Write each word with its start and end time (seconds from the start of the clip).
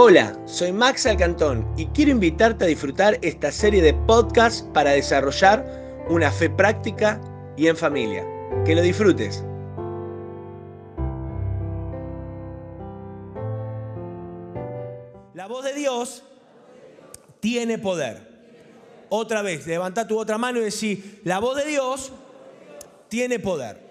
Hola, 0.00 0.40
soy 0.46 0.70
Max 0.70 1.06
Alcantón 1.06 1.66
y 1.76 1.86
quiero 1.86 2.12
invitarte 2.12 2.64
a 2.64 2.68
disfrutar 2.68 3.18
esta 3.20 3.50
serie 3.50 3.82
de 3.82 3.94
podcasts 3.94 4.62
para 4.72 4.92
desarrollar 4.92 6.06
una 6.08 6.30
fe 6.30 6.48
práctica 6.48 7.20
y 7.56 7.66
en 7.66 7.76
familia. 7.76 8.24
Que 8.64 8.76
lo 8.76 8.82
disfrutes. 8.82 9.42
La 15.34 15.48
voz 15.48 15.64
de 15.64 15.74
Dios 15.74 16.22
tiene 17.40 17.76
poder. 17.78 18.22
Otra 19.08 19.42
vez, 19.42 19.66
levanta 19.66 20.06
tu 20.06 20.16
otra 20.16 20.38
mano 20.38 20.60
y 20.60 20.62
decir, 20.62 21.22
la 21.24 21.40
voz 21.40 21.56
de 21.56 21.64
Dios 21.64 22.12
tiene 23.08 23.40
poder. 23.40 23.87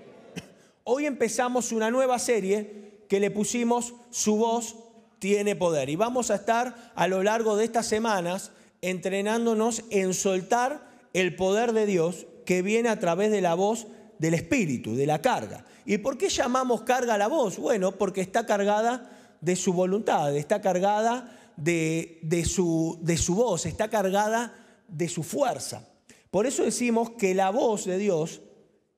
Hoy 0.90 1.06
empezamos 1.06 1.74
una 1.74 1.92
nueva 1.92 2.18
serie 2.18 3.04
que 3.10 3.20
le 3.20 3.30
pusimos 3.30 3.94
Su 4.10 4.38
voz 4.38 4.78
tiene 5.20 5.54
poder. 5.54 5.90
Y 5.90 5.98
vamos 5.98 6.32
a 6.32 6.36
estar 6.36 6.94
a 6.96 7.10
lo 7.10 7.24
largo 7.24 7.58
de 7.58 7.66
estas 7.66 7.88
semanas 7.88 8.52
entrenándonos 8.82 9.84
en 9.90 10.14
soltar 10.14 10.90
el 11.12 11.36
poder 11.36 11.74
de 11.74 11.88
Dios 11.88 12.26
que 12.46 12.62
viene 12.62 12.88
a 12.88 13.02
través 13.02 13.32
de 13.32 13.42
la 13.42 13.54
voz 13.54 13.88
del 14.18 14.34
Espíritu, 14.34 14.96
de 14.96 15.06
la 15.06 15.22
carga. 15.22 15.66
¿Y 15.86 15.98
por 15.98 16.18
qué 16.18 16.30
llamamos 16.30 16.84
carga 16.84 17.16
a 17.16 17.18
la 17.18 17.28
voz? 17.28 17.58
Bueno, 17.58 17.98
porque 17.98 18.22
está 18.22 18.46
cargada 18.46 19.38
de 19.42 19.58
su 19.58 19.74
voluntad, 19.74 20.34
está 20.38 20.62
cargada 20.62 21.52
de, 21.58 22.18
de, 22.22 22.46
su, 22.46 22.98
de 23.02 23.18
su 23.18 23.36
voz, 23.36 23.66
está 23.66 23.90
cargada 23.90 24.56
de 24.88 25.10
su 25.10 25.24
fuerza. 25.24 25.86
Por 26.32 26.48
eso 26.48 26.64
decimos 26.64 27.10
que 27.18 27.36
la 27.36 27.50
voz 27.50 27.84
de 27.84 27.98
Dios 27.98 28.40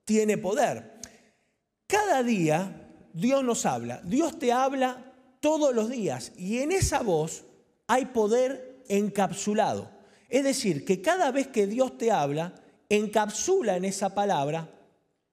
tiene 0.04 0.38
poder. 0.38 0.89
Cada 1.90 2.22
día 2.22 2.88
Dios 3.12 3.42
nos 3.42 3.66
habla, 3.66 4.00
Dios 4.04 4.38
te 4.38 4.52
habla 4.52 5.12
todos 5.40 5.74
los 5.74 5.90
días 5.90 6.30
y 6.36 6.58
en 6.58 6.70
esa 6.70 7.02
voz 7.02 7.42
hay 7.88 8.06
poder 8.06 8.84
encapsulado. 8.88 9.90
Es 10.28 10.44
decir, 10.44 10.84
que 10.84 11.02
cada 11.02 11.32
vez 11.32 11.48
que 11.48 11.66
Dios 11.66 11.98
te 11.98 12.12
habla, 12.12 12.54
encapsula 12.88 13.76
en 13.76 13.84
esa 13.84 14.14
palabra 14.14 14.70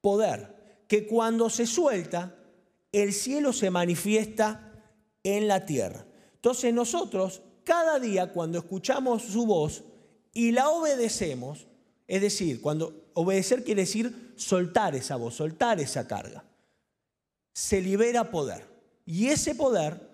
poder, 0.01 0.83
que 0.87 1.05
cuando 1.05 1.51
se 1.51 1.67
suelta, 1.67 2.35
el 2.91 3.13
cielo 3.13 3.53
se 3.53 3.69
manifiesta 3.69 4.71
en 5.21 5.47
la 5.47 5.63
tierra. 5.63 6.07
Entonces 6.33 6.73
nosotros, 6.73 7.43
cada 7.63 7.99
día 7.99 8.33
cuando 8.33 8.57
escuchamos 8.57 9.21
su 9.21 9.45
voz 9.45 9.83
y 10.33 10.53
la 10.53 10.69
obedecemos, 10.69 11.67
es 12.07 12.21
decir, 12.21 12.61
cuando 12.61 13.11
obedecer 13.13 13.63
quiere 13.63 13.81
decir 13.81 14.26
soltar 14.37 14.95
esa 14.95 15.17
voz, 15.17 15.35
soltar 15.35 15.79
esa 15.79 16.07
carga, 16.07 16.43
se 17.53 17.81
libera 17.81 18.31
poder. 18.31 18.65
Y 19.05 19.27
ese 19.27 19.55
poder 19.55 20.07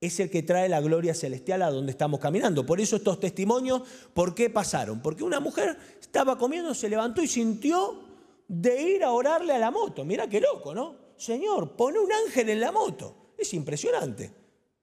es 0.00 0.18
el 0.20 0.30
que 0.30 0.42
trae 0.42 0.68
la 0.68 0.80
gloria 0.80 1.14
celestial 1.14 1.62
a 1.62 1.70
donde 1.70 1.92
estamos 1.92 2.20
caminando. 2.20 2.64
Por 2.64 2.80
eso 2.80 2.96
estos 2.96 3.20
testimonios, 3.20 3.82
¿por 4.14 4.34
qué 4.34 4.48
pasaron? 4.48 5.00
Porque 5.02 5.24
una 5.24 5.40
mujer 5.40 5.76
estaba 6.00 6.38
comiendo, 6.38 6.74
se 6.74 6.88
levantó 6.88 7.22
y 7.22 7.28
sintió 7.28 8.02
de 8.48 8.82
ir 8.82 9.04
a 9.04 9.12
orarle 9.12 9.52
a 9.52 9.58
la 9.58 9.70
moto. 9.70 10.04
Mira 10.04 10.28
qué 10.28 10.40
loco, 10.40 10.74
¿no? 10.74 10.96
Señor, 11.16 11.76
pone 11.76 11.98
un 11.98 12.10
ángel 12.10 12.48
en 12.48 12.60
la 12.60 12.72
moto. 12.72 13.34
Es 13.36 13.52
impresionante. 13.54 14.32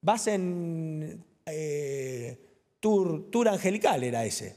Vas 0.02 0.28
en 0.28 1.24
eh, 1.46 2.38
tour, 2.80 3.48
angelical, 3.48 4.04
era 4.04 4.24
ese. 4.24 4.56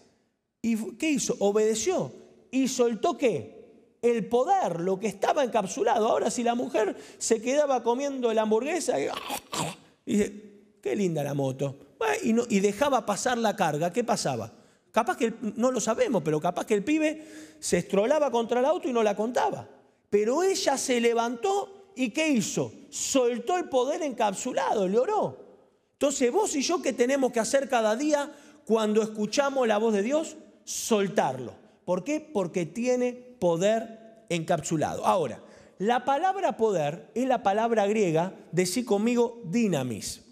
¿Y 0.63 0.97
qué 0.97 1.11
hizo? 1.11 1.37
Obedeció. 1.41 2.13
¿Y 2.51 2.69
soltó 2.69 3.17
qué? 3.17 3.60
El 4.03 4.27
poder, 4.27 4.81
lo 4.81 4.99
que 4.99 5.09
estaba 5.09 5.45
encapsulado. 5.45 6.09
Ahora 6.09 6.31
si 6.31 6.43
la 6.43 6.55
mujer 6.55 6.97
se 7.19 7.41
quedaba 7.41 7.83
comiendo 7.83 8.33
la 8.33 8.43
hamburguesa 8.43 8.99
y, 9.01 9.09
dice, 10.07 10.33
qué 10.81 10.97
linda 10.97 11.23
la 11.23 11.35
moto. 11.35 11.77
Y, 12.23 12.61
dejaba 12.61 13.05
pasar 13.05 13.37
la 13.39 13.55
carga, 13.57 13.93
¿qué 13.93 14.05
pasaba? 14.05 14.53
Capaz 14.91 15.17
que, 15.17 15.35
no 15.57 15.71
lo 15.71 15.81
sabemos, 15.81 16.23
pero 16.25 16.41
capaz 16.41 16.65
que 16.67 16.75
el 16.75 16.83
pibe 16.83 17.27
se 17.61 17.79
estrolaba 17.79 18.31
contra 18.31 18.61
el 18.61 18.67
auto 18.67 18.89
y 18.89 18.93
no 18.93 19.03
la 19.03 19.15
contaba. 19.15 19.69
Pero 20.09 20.43
ella 20.43 20.77
se 20.79 21.01
levantó 21.01 21.93
y 21.95 22.11
¿qué 22.11 22.29
hizo? 22.29 22.73
Soltó 22.89 23.57
el 23.57 23.69
poder 23.69 24.03
encapsulado, 24.03 24.89
le 24.89 24.99
oró. 24.99 25.37
Entonces 25.93 26.33
vos 26.33 26.57
y 26.57 26.63
yo, 26.63 26.81
¿qué 26.81 26.95
tenemos 26.95 27.31
que 27.31 27.41
hacer 27.41 27.69
cada 27.69 27.95
día 27.95 28.33
cuando 28.65 29.03
escuchamos 29.03 29.69
la 29.69 29.79
voz 29.79 29.93
de 29.93 30.03
Dios? 30.03 30.37
Soltarlo. 30.65 31.53
¿Por 31.85 32.03
qué? 32.03 32.21
Porque 32.21 32.65
tiene 32.67 33.30
poder 33.41 34.27
encapsulado. 34.29 35.05
Ahora, 35.05 35.43
la 35.79 36.05
palabra 36.05 36.57
poder 36.57 37.11
es 37.15 37.27
la 37.27 37.43
palabra 37.43 37.87
griega, 37.87 38.35
decí 38.53 38.85
conmigo, 38.85 39.41
dinamis. 39.47 40.23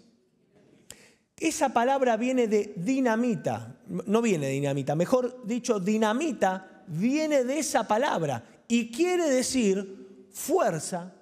Esa 1.35 1.69
palabra 1.69 2.17
viene 2.17 2.47
de 2.47 2.73
dinamita, 2.75 3.77
no 3.87 4.21
viene 4.21 4.47
de 4.47 4.53
dinamita, 4.53 4.95
mejor 4.95 5.45
dicho, 5.45 5.79
dinamita 5.79 6.83
viene 6.87 7.43
de 7.43 7.59
esa 7.59 7.87
palabra 7.87 8.43
y 8.67 8.91
quiere 8.91 9.29
decir 9.29 10.27
fuerza 10.31 11.13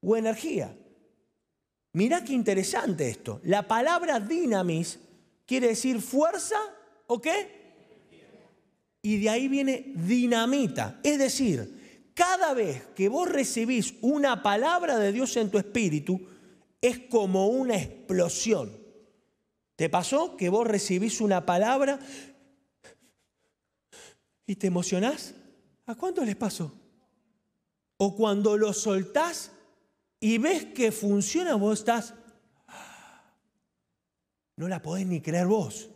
o 0.00 0.16
energía. 0.16 0.74
Mirá 1.94 2.22
qué 2.22 2.34
interesante 2.34 3.08
esto. 3.08 3.40
La 3.42 3.66
palabra 3.66 4.20
dinamis 4.20 5.00
quiere 5.46 5.68
decir 5.68 6.00
fuerza 6.00 6.58
o 7.06 7.20
qué? 7.20 7.57
Y 9.08 9.16
de 9.16 9.30
ahí 9.30 9.48
viene 9.48 9.90
dinamita. 9.94 11.00
Es 11.02 11.18
decir, 11.18 12.12
cada 12.12 12.52
vez 12.52 12.88
que 12.94 13.08
vos 13.08 13.26
recibís 13.26 13.94
una 14.02 14.42
palabra 14.42 14.98
de 14.98 15.12
Dios 15.12 15.34
en 15.38 15.50
tu 15.50 15.56
espíritu, 15.56 16.20
es 16.78 16.98
como 17.08 17.46
una 17.46 17.74
explosión. 17.78 18.70
¿Te 19.76 19.88
pasó 19.88 20.36
que 20.36 20.50
vos 20.50 20.66
recibís 20.66 21.22
una 21.22 21.46
palabra 21.46 21.98
y 24.46 24.56
te 24.56 24.66
emocionás? 24.66 25.34
¿A 25.86 25.94
cuánto 25.94 26.22
les 26.22 26.36
pasó? 26.36 26.70
O 27.96 28.14
cuando 28.14 28.58
lo 28.58 28.74
soltás 28.74 29.52
y 30.20 30.36
ves 30.36 30.66
que 30.66 30.92
funciona, 30.92 31.54
vos 31.54 31.78
estás, 31.78 32.12
no 34.56 34.68
la 34.68 34.82
podés 34.82 35.06
ni 35.06 35.22
creer 35.22 35.46
vos. 35.46 35.88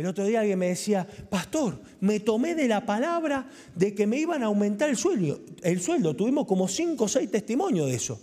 El 0.00 0.06
otro 0.06 0.24
día 0.24 0.40
alguien 0.40 0.58
me 0.58 0.68
decía, 0.68 1.06
pastor, 1.28 1.78
me 2.00 2.20
tomé 2.20 2.54
de 2.54 2.66
la 2.66 2.86
palabra 2.86 3.48
de 3.74 3.94
que 3.94 4.06
me 4.06 4.18
iban 4.18 4.42
a 4.42 4.46
aumentar 4.46 4.88
el 4.88 4.96
sueldo. 4.96 5.40
El 5.62 5.80
sueldo, 5.80 6.16
tuvimos 6.16 6.46
como 6.46 6.68
cinco 6.68 7.04
o 7.04 7.08
seis 7.08 7.30
testimonios 7.30 7.86
de 7.86 7.94
eso. 7.94 8.20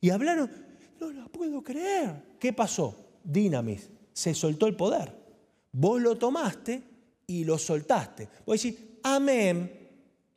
Y 0.00 0.10
hablaron, 0.10 0.50
no 1.00 1.10
la 1.10 1.26
puedo 1.26 1.62
creer. 1.62 2.14
¿Qué 2.38 2.52
pasó? 2.52 3.06
dinamis, 3.24 3.90
se 4.12 4.34
soltó 4.34 4.66
el 4.66 4.76
poder. 4.76 5.12
Vos 5.72 6.00
lo 6.00 6.16
tomaste 6.16 6.82
y 7.26 7.44
lo 7.44 7.58
soltaste. 7.58 8.28
Vos 8.46 8.62
decís, 8.62 8.80
amén, 9.02 9.70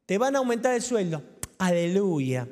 te 0.06 0.18
van 0.18 0.36
a 0.36 0.40
aumentar 0.40 0.74
el 0.74 0.82
sueldo. 0.82 1.22
Aleluya. 1.60 2.48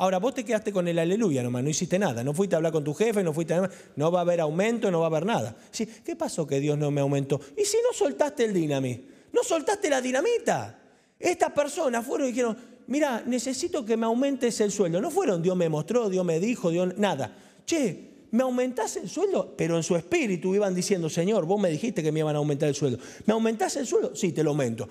Ahora, 0.00 0.18
vos 0.18 0.32
te 0.32 0.44
quedaste 0.44 0.70
con 0.70 0.86
el 0.86 0.96
aleluya 0.96 1.42
nomás, 1.42 1.64
no 1.64 1.70
hiciste 1.70 1.98
nada. 1.98 2.22
No 2.22 2.32
fuiste 2.32 2.54
a 2.54 2.58
hablar 2.58 2.70
con 2.70 2.84
tu 2.84 2.94
jefe, 2.94 3.24
no 3.24 3.32
fuiste 3.32 3.54
a... 3.54 3.68
No 3.96 4.12
va 4.12 4.20
a 4.20 4.22
haber 4.22 4.40
aumento, 4.40 4.92
no 4.92 5.00
va 5.00 5.06
a 5.06 5.08
haber 5.08 5.26
nada. 5.26 5.56
Sí, 5.72 5.86
¿Qué 5.86 6.14
pasó 6.14 6.46
que 6.46 6.60
Dios 6.60 6.78
no 6.78 6.92
me 6.92 7.00
aumentó? 7.00 7.40
¿Y 7.56 7.64
si 7.64 7.78
no 7.78 7.92
soltaste 7.92 8.44
el 8.44 8.54
dinamis? 8.54 9.00
¿No 9.32 9.42
soltaste 9.42 9.90
la 9.90 10.00
dinamita? 10.00 10.78
Estas 11.18 11.50
personas 11.50 12.06
fueron 12.06 12.28
y 12.28 12.30
dijeron, 12.30 12.56
mira, 12.86 13.24
necesito 13.26 13.84
que 13.84 13.96
me 13.96 14.06
aumentes 14.06 14.60
el 14.60 14.70
sueldo. 14.70 15.00
No 15.00 15.10
fueron, 15.10 15.42
Dios 15.42 15.56
me 15.56 15.68
mostró, 15.68 16.08
Dios 16.08 16.24
me 16.24 16.38
dijo, 16.38 16.70
Dios... 16.70 16.96
Nada. 16.96 17.36
Che, 17.66 18.28
¿me 18.30 18.44
aumentás 18.44 18.96
el 18.98 19.08
sueldo? 19.08 19.52
Pero 19.56 19.76
en 19.76 19.82
su 19.82 19.96
espíritu 19.96 20.54
iban 20.54 20.76
diciendo, 20.76 21.10
Señor, 21.10 21.44
vos 21.44 21.60
me 21.60 21.70
dijiste 21.70 22.04
que 22.04 22.12
me 22.12 22.20
iban 22.20 22.36
a 22.36 22.38
aumentar 22.38 22.68
el 22.68 22.76
sueldo. 22.76 23.00
¿Me 23.26 23.32
aumentás 23.32 23.74
el 23.74 23.86
sueldo? 23.88 24.14
Sí, 24.14 24.30
te 24.30 24.44
lo 24.44 24.50
aumento. 24.50 24.88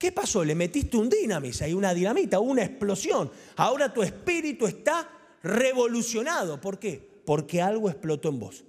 ¿Qué 0.00 0.12
pasó? 0.12 0.42
Le 0.42 0.54
metiste 0.54 0.96
un 0.96 1.10
dinamis, 1.10 1.60
hay 1.60 1.74
una 1.74 1.92
dinamita, 1.92 2.40
una 2.40 2.62
explosión. 2.62 3.30
Ahora 3.56 3.92
tu 3.92 4.02
espíritu 4.02 4.66
está 4.66 5.06
revolucionado. 5.42 6.58
¿Por 6.58 6.78
qué? 6.78 7.20
Porque 7.26 7.60
algo 7.60 7.90
explotó 7.90 8.30
en 8.30 8.40
vos. 8.40 8.64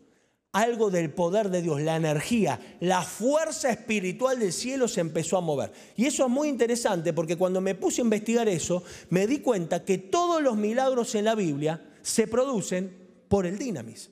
Algo 0.51 0.89
del 0.89 1.09
poder 1.13 1.49
de 1.49 1.61
Dios, 1.61 1.79
la 1.79 1.95
energía, 1.95 2.59
la 2.81 3.01
fuerza 3.01 3.69
espiritual 3.69 4.39
del 4.39 4.51
cielo 4.51 4.89
se 4.89 4.99
empezó 4.99 5.37
a 5.37 5.41
mover. 5.41 5.71
Y 5.95 6.05
eso 6.05 6.25
es 6.25 6.29
muy 6.29 6.49
interesante 6.49 7.13
porque 7.13 7.37
cuando 7.37 7.61
me 7.61 7.75
puse 7.75 8.01
a 8.01 8.03
investigar 8.03 8.49
eso, 8.49 8.83
me 9.09 9.25
di 9.25 9.39
cuenta 9.39 9.85
que 9.85 9.99
todos 9.99 10.41
los 10.41 10.57
milagros 10.57 11.15
en 11.15 11.23
la 11.23 11.35
Biblia 11.35 11.81
se 12.01 12.27
producen 12.27 13.23
por 13.29 13.45
el 13.45 13.57
dinamis, 13.57 14.11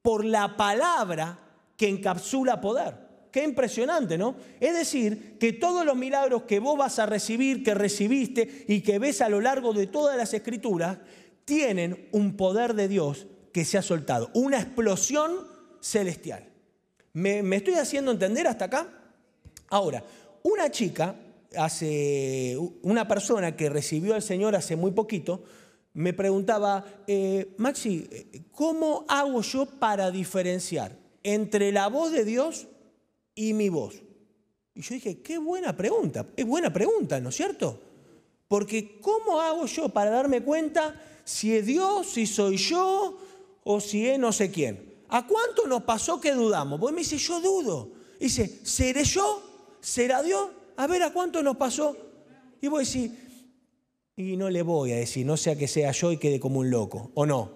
por 0.00 0.24
la 0.24 0.56
palabra 0.56 1.38
que 1.76 1.90
encapsula 1.90 2.62
poder. 2.62 3.03
Qué 3.34 3.42
impresionante, 3.42 4.16
¿no? 4.16 4.36
Es 4.60 4.74
decir, 4.74 5.36
que 5.40 5.52
todos 5.52 5.84
los 5.84 5.96
milagros 5.96 6.44
que 6.44 6.60
vos 6.60 6.78
vas 6.78 7.00
a 7.00 7.06
recibir, 7.06 7.64
que 7.64 7.74
recibiste 7.74 8.64
y 8.68 8.80
que 8.80 9.00
ves 9.00 9.20
a 9.20 9.28
lo 9.28 9.40
largo 9.40 9.72
de 9.72 9.88
todas 9.88 10.16
las 10.16 10.32
escrituras, 10.34 10.98
tienen 11.44 12.08
un 12.12 12.36
poder 12.36 12.74
de 12.74 12.86
Dios 12.86 13.26
que 13.52 13.64
se 13.64 13.76
ha 13.76 13.82
soltado, 13.82 14.30
una 14.34 14.60
explosión 14.60 15.32
celestial. 15.80 16.46
¿Me, 17.12 17.40
estoy 17.56 17.74
haciendo 17.74 18.12
entender 18.12 18.46
hasta 18.46 18.66
acá? 18.66 18.86
Ahora, 19.66 20.04
una 20.44 20.70
chica, 20.70 21.16
hace, 21.56 22.56
una 22.82 23.08
persona 23.08 23.56
que 23.56 23.68
recibió 23.68 24.14
al 24.14 24.22
Señor 24.22 24.54
hace 24.54 24.76
muy 24.76 24.92
poquito, 24.92 25.42
me 25.92 26.12
preguntaba, 26.12 26.84
eh, 27.08 27.52
Maxi, 27.56 28.08
¿cómo 28.52 29.04
hago 29.08 29.42
yo 29.42 29.66
para 29.66 30.12
diferenciar 30.12 30.96
entre 31.24 31.72
la 31.72 31.88
voz 31.88 32.12
de 32.12 32.24
Dios 32.24 32.68
y 33.34 33.52
mi 33.52 33.68
voz? 33.68 33.94
Y 34.74 34.82
yo 34.82 34.94
dije, 34.94 35.20
qué 35.22 35.38
buena 35.38 35.76
pregunta, 35.76 36.26
es 36.36 36.44
buena 36.44 36.72
pregunta, 36.72 37.20
¿no 37.20 37.28
es 37.28 37.36
cierto? 37.36 37.80
Porque 38.48 39.00
¿cómo 39.00 39.40
hago 39.40 39.66
yo 39.66 39.88
para 39.88 40.10
darme 40.10 40.42
cuenta 40.42 41.00
si 41.24 41.54
es 41.54 41.66
Dios, 41.66 42.08
si 42.08 42.26
soy 42.26 42.56
yo 42.56 43.18
o 43.62 43.80
si 43.80 44.06
es 44.06 44.18
no 44.18 44.32
sé 44.32 44.50
quién? 44.50 44.94
¿A 45.08 45.26
cuánto 45.26 45.66
nos 45.66 45.84
pasó 45.84 46.20
que 46.20 46.32
dudamos? 46.32 46.80
Vos 46.80 46.92
me 46.92 46.98
dice, 46.98 47.18
yo 47.18 47.40
dudo. 47.40 47.90
Dice, 48.18 48.60
¿seré 48.64 49.04
yo? 49.04 49.42
¿Será 49.80 50.22
Dios? 50.22 50.50
A 50.76 50.86
ver, 50.86 51.02
¿a 51.02 51.12
cuánto 51.12 51.42
nos 51.42 51.56
pasó? 51.56 51.96
Y 52.60 52.68
vos 52.68 52.80
decís, 52.80 53.12
y 54.16 54.36
no 54.36 54.50
le 54.50 54.62
voy 54.62 54.92
a 54.92 54.96
decir, 54.96 55.26
no 55.26 55.36
sea 55.36 55.56
que 55.56 55.68
sea 55.68 55.92
yo 55.92 56.12
y 56.12 56.18
quede 56.18 56.40
como 56.40 56.60
un 56.60 56.70
loco, 56.70 57.10
¿o 57.14 57.26
no? 57.26 57.50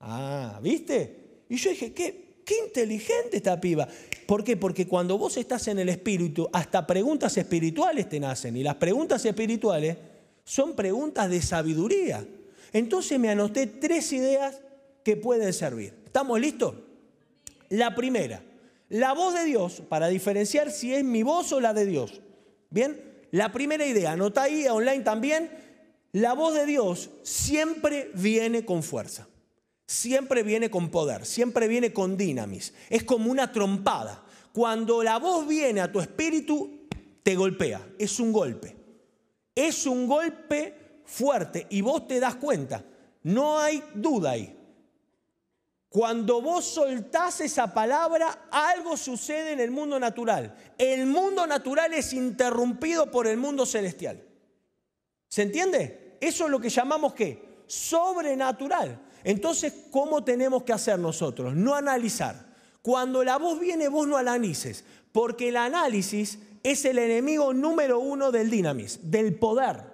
Ah, 0.00 0.58
¿viste? 0.62 1.44
Y 1.48 1.56
yo 1.56 1.70
dije, 1.70 1.92
qué, 1.92 2.29
qué 2.50 2.58
inteligente 2.66 3.36
esta 3.36 3.60
piba. 3.60 3.86
¿Por 4.26 4.42
qué? 4.42 4.56
Porque 4.56 4.88
cuando 4.88 5.16
vos 5.16 5.36
estás 5.36 5.68
en 5.68 5.78
el 5.78 5.88
espíritu, 5.88 6.48
hasta 6.52 6.84
preguntas 6.84 7.36
espirituales 7.36 8.08
te 8.08 8.18
nacen. 8.18 8.56
Y 8.56 8.64
las 8.64 8.74
preguntas 8.74 9.24
espirituales 9.24 9.96
son 10.44 10.74
preguntas 10.74 11.30
de 11.30 11.40
sabiduría. 11.42 12.26
Entonces 12.72 13.20
me 13.20 13.30
anoté 13.30 13.68
tres 13.68 14.12
ideas 14.12 14.60
que 15.04 15.16
pueden 15.16 15.52
servir. 15.52 15.94
¿Estamos 16.04 16.40
listos? 16.40 16.74
La 17.68 17.94
primera, 17.94 18.42
la 18.88 19.12
voz 19.12 19.34
de 19.34 19.44
Dios, 19.44 19.80
para 19.88 20.08
diferenciar 20.08 20.72
si 20.72 20.92
es 20.92 21.04
mi 21.04 21.22
voz 21.22 21.52
o 21.52 21.60
la 21.60 21.72
de 21.72 21.86
Dios. 21.86 22.20
Bien, 22.68 23.00
la 23.30 23.52
primera 23.52 23.86
idea, 23.86 24.10
anota 24.10 24.42
ahí 24.42 24.66
online 24.66 25.04
también, 25.04 25.50
la 26.10 26.32
voz 26.32 26.54
de 26.54 26.66
Dios 26.66 27.10
siempre 27.22 28.10
viene 28.14 28.64
con 28.64 28.82
fuerza, 28.82 29.28
siempre 29.90 30.44
viene 30.44 30.70
con 30.70 30.88
poder, 30.88 31.26
siempre 31.26 31.66
viene 31.66 31.92
con 31.92 32.16
dinamis. 32.16 32.72
Es 32.88 33.02
como 33.02 33.28
una 33.28 33.50
trompada. 33.50 34.22
Cuando 34.52 35.02
la 35.02 35.18
voz 35.18 35.48
viene 35.48 35.80
a 35.80 35.90
tu 35.90 35.98
espíritu, 35.98 36.86
te 37.24 37.34
golpea, 37.34 37.84
es 37.98 38.20
un 38.20 38.32
golpe. 38.32 38.76
Es 39.52 39.86
un 39.86 40.06
golpe 40.06 41.02
fuerte 41.04 41.66
y 41.70 41.80
vos 41.80 42.06
te 42.06 42.20
das 42.20 42.36
cuenta, 42.36 42.84
no 43.24 43.58
hay 43.58 43.82
duda 43.92 44.30
ahí. 44.30 44.56
Cuando 45.88 46.40
vos 46.40 46.64
soltás 46.66 47.40
esa 47.40 47.74
palabra, 47.74 48.46
algo 48.52 48.96
sucede 48.96 49.52
en 49.52 49.60
el 49.60 49.72
mundo 49.72 49.98
natural. 49.98 50.54
El 50.78 51.06
mundo 51.06 51.48
natural 51.48 51.92
es 51.94 52.12
interrumpido 52.12 53.10
por 53.10 53.26
el 53.26 53.38
mundo 53.38 53.66
celestial. 53.66 54.22
¿Se 55.26 55.42
entiende? 55.42 56.16
Eso 56.20 56.44
es 56.44 56.50
lo 56.50 56.60
que 56.60 56.68
llamamos 56.68 57.12
qué? 57.12 57.64
Sobrenatural. 57.66 59.09
Entonces, 59.24 59.72
¿cómo 59.90 60.24
tenemos 60.24 60.62
que 60.62 60.72
hacer 60.72 60.98
nosotros? 60.98 61.54
No 61.54 61.74
analizar. 61.74 62.50
Cuando 62.82 63.22
la 63.24 63.36
voz 63.36 63.60
viene, 63.60 63.88
vos 63.88 64.06
no 64.06 64.16
analices, 64.16 64.84
porque 65.12 65.48
el 65.48 65.56
análisis 65.56 66.38
es 66.62 66.84
el 66.84 66.98
enemigo 66.98 67.52
número 67.52 67.98
uno 67.98 68.32
del 68.32 68.50
dinamis, 68.50 69.00
del 69.02 69.34
poder. 69.34 69.90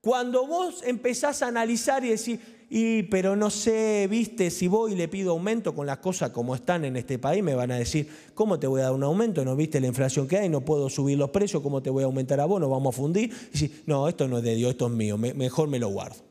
Cuando 0.00 0.46
vos 0.46 0.82
empezás 0.84 1.42
a 1.42 1.48
analizar 1.48 2.04
y 2.04 2.10
decir, 2.10 2.40
y 2.70 3.04
pero 3.04 3.34
no 3.34 3.50
sé, 3.50 4.06
viste, 4.10 4.50
si 4.50 4.68
voy 4.68 4.92
y 4.92 4.96
le 4.96 5.08
pido 5.08 5.32
aumento 5.32 5.74
con 5.74 5.86
las 5.86 5.98
cosas 5.98 6.30
como 6.30 6.54
están 6.54 6.84
en 6.84 6.96
este 6.96 7.18
país, 7.18 7.42
me 7.42 7.54
van 7.54 7.70
a 7.72 7.78
decir, 7.78 8.08
¿cómo 8.34 8.58
te 8.58 8.66
voy 8.66 8.80
a 8.80 8.84
dar 8.84 8.92
un 8.92 9.02
aumento? 9.02 9.44
¿No 9.44 9.56
viste 9.56 9.80
la 9.80 9.86
inflación 9.86 10.28
que 10.28 10.38
hay? 10.38 10.48
No 10.48 10.60
puedo 10.60 10.90
subir 10.90 11.18
los 11.18 11.30
precios, 11.30 11.62
¿cómo 11.62 11.82
te 11.82 11.90
voy 11.90 12.02
a 12.02 12.06
aumentar 12.06 12.40
a 12.40 12.44
vos? 12.44 12.60
¿No 12.60 12.68
vamos 12.68 12.94
a 12.94 12.96
fundir? 12.96 13.32
Y 13.52 13.58
si, 13.58 13.82
no, 13.86 14.08
esto 14.08 14.28
no 14.28 14.38
es 14.38 14.44
de 14.44 14.54
Dios, 14.54 14.72
esto 14.72 14.86
es 14.86 14.92
mío, 14.92 15.16
mejor 15.16 15.68
me 15.68 15.78
lo 15.78 15.88
guardo. 15.88 16.27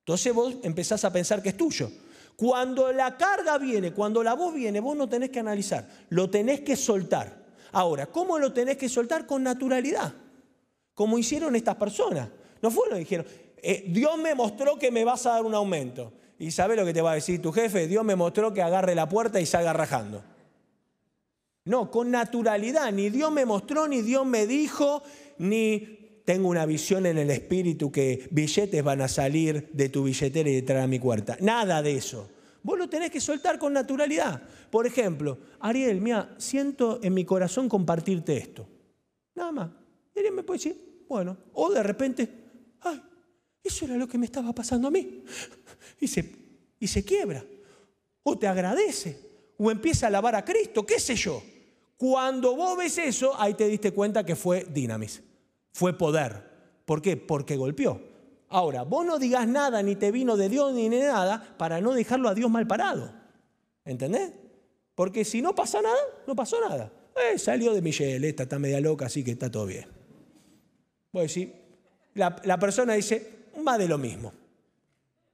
Entonces 0.00 0.34
vos 0.34 0.56
empezás 0.62 1.04
a 1.04 1.12
pensar 1.12 1.42
que 1.42 1.50
es 1.50 1.56
tuyo. 1.56 1.90
Cuando 2.36 2.92
la 2.92 3.16
carga 3.16 3.58
viene, 3.58 3.92
cuando 3.92 4.22
la 4.22 4.34
voz 4.34 4.54
viene, 4.54 4.80
vos 4.80 4.96
no 4.96 5.08
tenés 5.08 5.30
que 5.30 5.40
analizar, 5.40 5.86
lo 6.08 6.30
tenés 6.30 6.62
que 6.62 6.74
soltar. 6.74 7.38
Ahora, 7.72 8.06
¿cómo 8.06 8.38
lo 8.38 8.52
tenés 8.52 8.76
que 8.76 8.88
soltar? 8.88 9.26
Con 9.26 9.42
naturalidad, 9.42 10.12
como 10.94 11.18
hicieron 11.18 11.54
estas 11.54 11.76
personas. 11.76 12.28
No 12.62 12.70
fue 12.70 12.88
lo 12.88 12.94
que 12.94 13.00
dijeron, 13.00 13.26
eh, 13.62 13.84
Dios 13.88 14.16
me 14.18 14.34
mostró 14.34 14.78
que 14.78 14.90
me 14.90 15.04
vas 15.04 15.26
a 15.26 15.32
dar 15.32 15.44
un 15.44 15.54
aumento. 15.54 16.12
¿Y 16.38 16.50
sabe 16.50 16.76
lo 16.76 16.86
que 16.86 16.94
te 16.94 17.02
va 17.02 17.12
a 17.12 17.16
decir 17.16 17.42
tu 17.42 17.52
jefe? 17.52 17.86
Dios 17.86 18.04
me 18.04 18.16
mostró 18.16 18.54
que 18.54 18.62
agarre 18.62 18.94
la 18.94 19.08
puerta 19.08 19.38
y 19.38 19.46
salga 19.46 19.74
rajando. 19.74 20.22
No, 21.66 21.90
con 21.90 22.10
naturalidad. 22.10 22.90
Ni 22.92 23.10
Dios 23.10 23.30
me 23.30 23.44
mostró, 23.44 23.86
ni 23.86 24.00
Dios 24.00 24.24
me 24.24 24.46
dijo, 24.46 25.02
ni 25.36 25.99
tengo 26.24 26.48
una 26.48 26.66
visión 26.66 27.06
en 27.06 27.18
el 27.18 27.30
espíritu 27.30 27.90
que 27.90 28.28
billetes 28.30 28.82
van 28.82 29.00
a 29.00 29.08
salir 29.08 29.70
de 29.72 29.88
tu 29.88 30.04
billetera 30.04 30.48
y 30.48 30.54
detrás 30.54 30.84
a 30.84 30.86
mi 30.86 30.98
puerta. 30.98 31.36
Nada 31.40 31.82
de 31.82 31.96
eso. 31.96 32.28
Vos 32.62 32.78
lo 32.78 32.88
tenés 32.88 33.10
que 33.10 33.20
soltar 33.20 33.58
con 33.58 33.72
naturalidad. 33.72 34.42
Por 34.70 34.86
ejemplo, 34.86 35.38
Ariel, 35.60 36.00
mira, 36.00 36.34
siento 36.38 37.00
en 37.02 37.14
mi 37.14 37.24
corazón 37.24 37.68
compartirte 37.68 38.36
esto. 38.36 38.66
Nada 39.34 39.52
más. 39.52 39.70
Ariel 40.16 40.34
me 40.34 40.42
puede 40.42 40.58
decir, 40.58 41.04
bueno, 41.08 41.36
o 41.54 41.70
de 41.70 41.82
repente, 41.82 42.28
ay, 42.80 43.00
eso 43.64 43.84
era 43.86 43.96
lo 43.96 44.06
que 44.06 44.18
me 44.18 44.26
estaba 44.26 44.52
pasando 44.52 44.88
a 44.88 44.90
mí. 44.90 45.24
Y 46.00 46.08
se, 46.08 46.30
y 46.78 46.86
se 46.86 47.04
quiebra. 47.04 47.44
O 48.22 48.38
te 48.38 48.46
agradece. 48.46 49.18
O 49.58 49.70
empieza 49.70 50.06
a 50.06 50.08
alabar 50.08 50.34
a 50.34 50.44
Cristo. 50.44 50.84
¿Qué 50.84 50.98
sé 50.98 51.14
yo? 51.14 51.42
Cuando 51.96 52.56
vos 52.56 52.78
ves 52.78 52.96
eso, 52.98 53.38
ahí 53.38 53.54
te 53.54 53.68
diste 53.68 53.92
cuenta 53.92 54.24
que 54.24 54.34
fue 54.34 54.64
dinamis. 54.64 55.22
Fue 55.72 55.96
poder. 55.96 56.50
¿Por 56.84 57.02
qué? 57.02 57.16
Porque 57.16 57.56
golpeó. 57.56 58.00
Ahora, 58.48 58.82
vos 58.82 59.06
no 59.06 59.18
digas 59.18 59.46
nada, 59.46 59.82
ni 59.82 59.94
te 59.94 60.10
vino 60.10 60.36
de 60.36 60.48
Dios, 60.48 60.72
ni 60.74 60.88
de 60.88 61.06
nada, 61.06 61.54
para 61.56 61.80
no 61.80 61.94
dejarlo 61.94 62.28
a 62.28 62.34
Dios 62.34 62.50
mal 62.50 62.66
parado. 62.66 63.12
¿Entendés? 63.84 64.32
Porque 64.96 65.24
si 65.24 65.40
no 65.40 65.54
pasa 65.54 65.80
nada, 65.80 66.00
no 66.26 66.34
pasó 66.34 66.60
nada. 66.60 66.92
Eh, 67.16 67.38
salió 67.38 67.72
de 67.72 67.80
Michelle, 67.80 68.28
esta 68.28 68.42
está 68.42 68.58
media 68.58 68.80
loca, 68.80 69.06
así 69.06 69.22
que 69.22 69.30
está 69.30 69.50
todo 69.50 69.66
bien. 69.66 69.86
Voy 71.12 71.20
a 71.20 71.22
decir, 71.22 71.54
la, 72.14 72.40
la 72.44 72.58
persona 72.58 72.94
dice, 72.94 73.50
más 73.62 73.78
de 73.78 73.88
lo 73.88 73.98
mismo. 73.98 74.32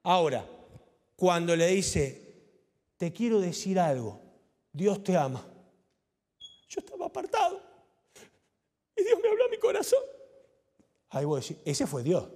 Ahora, 0.03 0.47
cuando 1.17 1.56
le 1.56 1.69
dice, 1.69 2.27
te 2.99 3.12
quiero 3.12 3.41
decir 3.41 3.81
algo, 3.81 4.21
Dios 4.73 5.03
te 5.03 5.17
ama. 5.17 5.44
Yo 6.69 6.81
estaba 6.81 7.06
apartado 7.06 7.61
y 8.94 9.03
Dios 9.03 9.19
me 9.23 9.29
habló 9.31 9.47
a 9.47 9.49
mi 9.49 9.59
corazón. 9.59 10.00
Ahí 11.11 11.25
voy 11.25 11.38
a 11.38 11.41
decir, 11.41 11.58
ese 11.64 11.87
fue 11.87 12.03
Dios. 12.03 12.29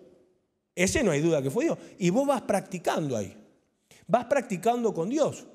Ese 0.75 1.03
no 1.03 1.11
hay 1.11 1.21
duda 1.21 1.43
que 1.43 1.51
fue 1.51 1.65
Dios. 1.65 1.79
Y 1.99 2.11
vos 2.11 2.27
vas 2.27 2.43
practicando 2.43 3.17
ahí. 3.17 3.37
Vas 4.07 4.27
practicando 4.27 4.95
con 4.95 5.09
Dios. 5.09 5.47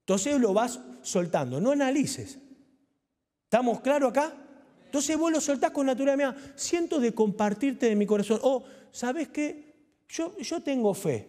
Entonces 0.00 0.38
lo 0.38 0.52
vas 0.52 0.80
soltando. 1.02 1.60
No 1.60 1.70
analices. 1.70 2.38
¿Estamos 3.44 3.80
claros 3.80 4.10
acá? 4.10 4.34
Entonces 4.86 5.16
vos 5.16 5.32
lo 5.32 5.40
soltás 5.40 5.70
con 5.70 5.86
naturalidad. 5.86 6.36
siento 6.56 7.00
de 7.00 7.14
compartirte 7.14 7.86
de 7.86 7.96
mi 7.96 8.06
corazón. 8.06 8.38
O, 8.42 8.56
oh, 8.56 8.64
¿sabes 8.92 9.28
qué? 9.28 9.74
Yo, 10.08 10.36
yo 10.38 10.62
tengo 10.62 10.92
fe. 10.94 11.28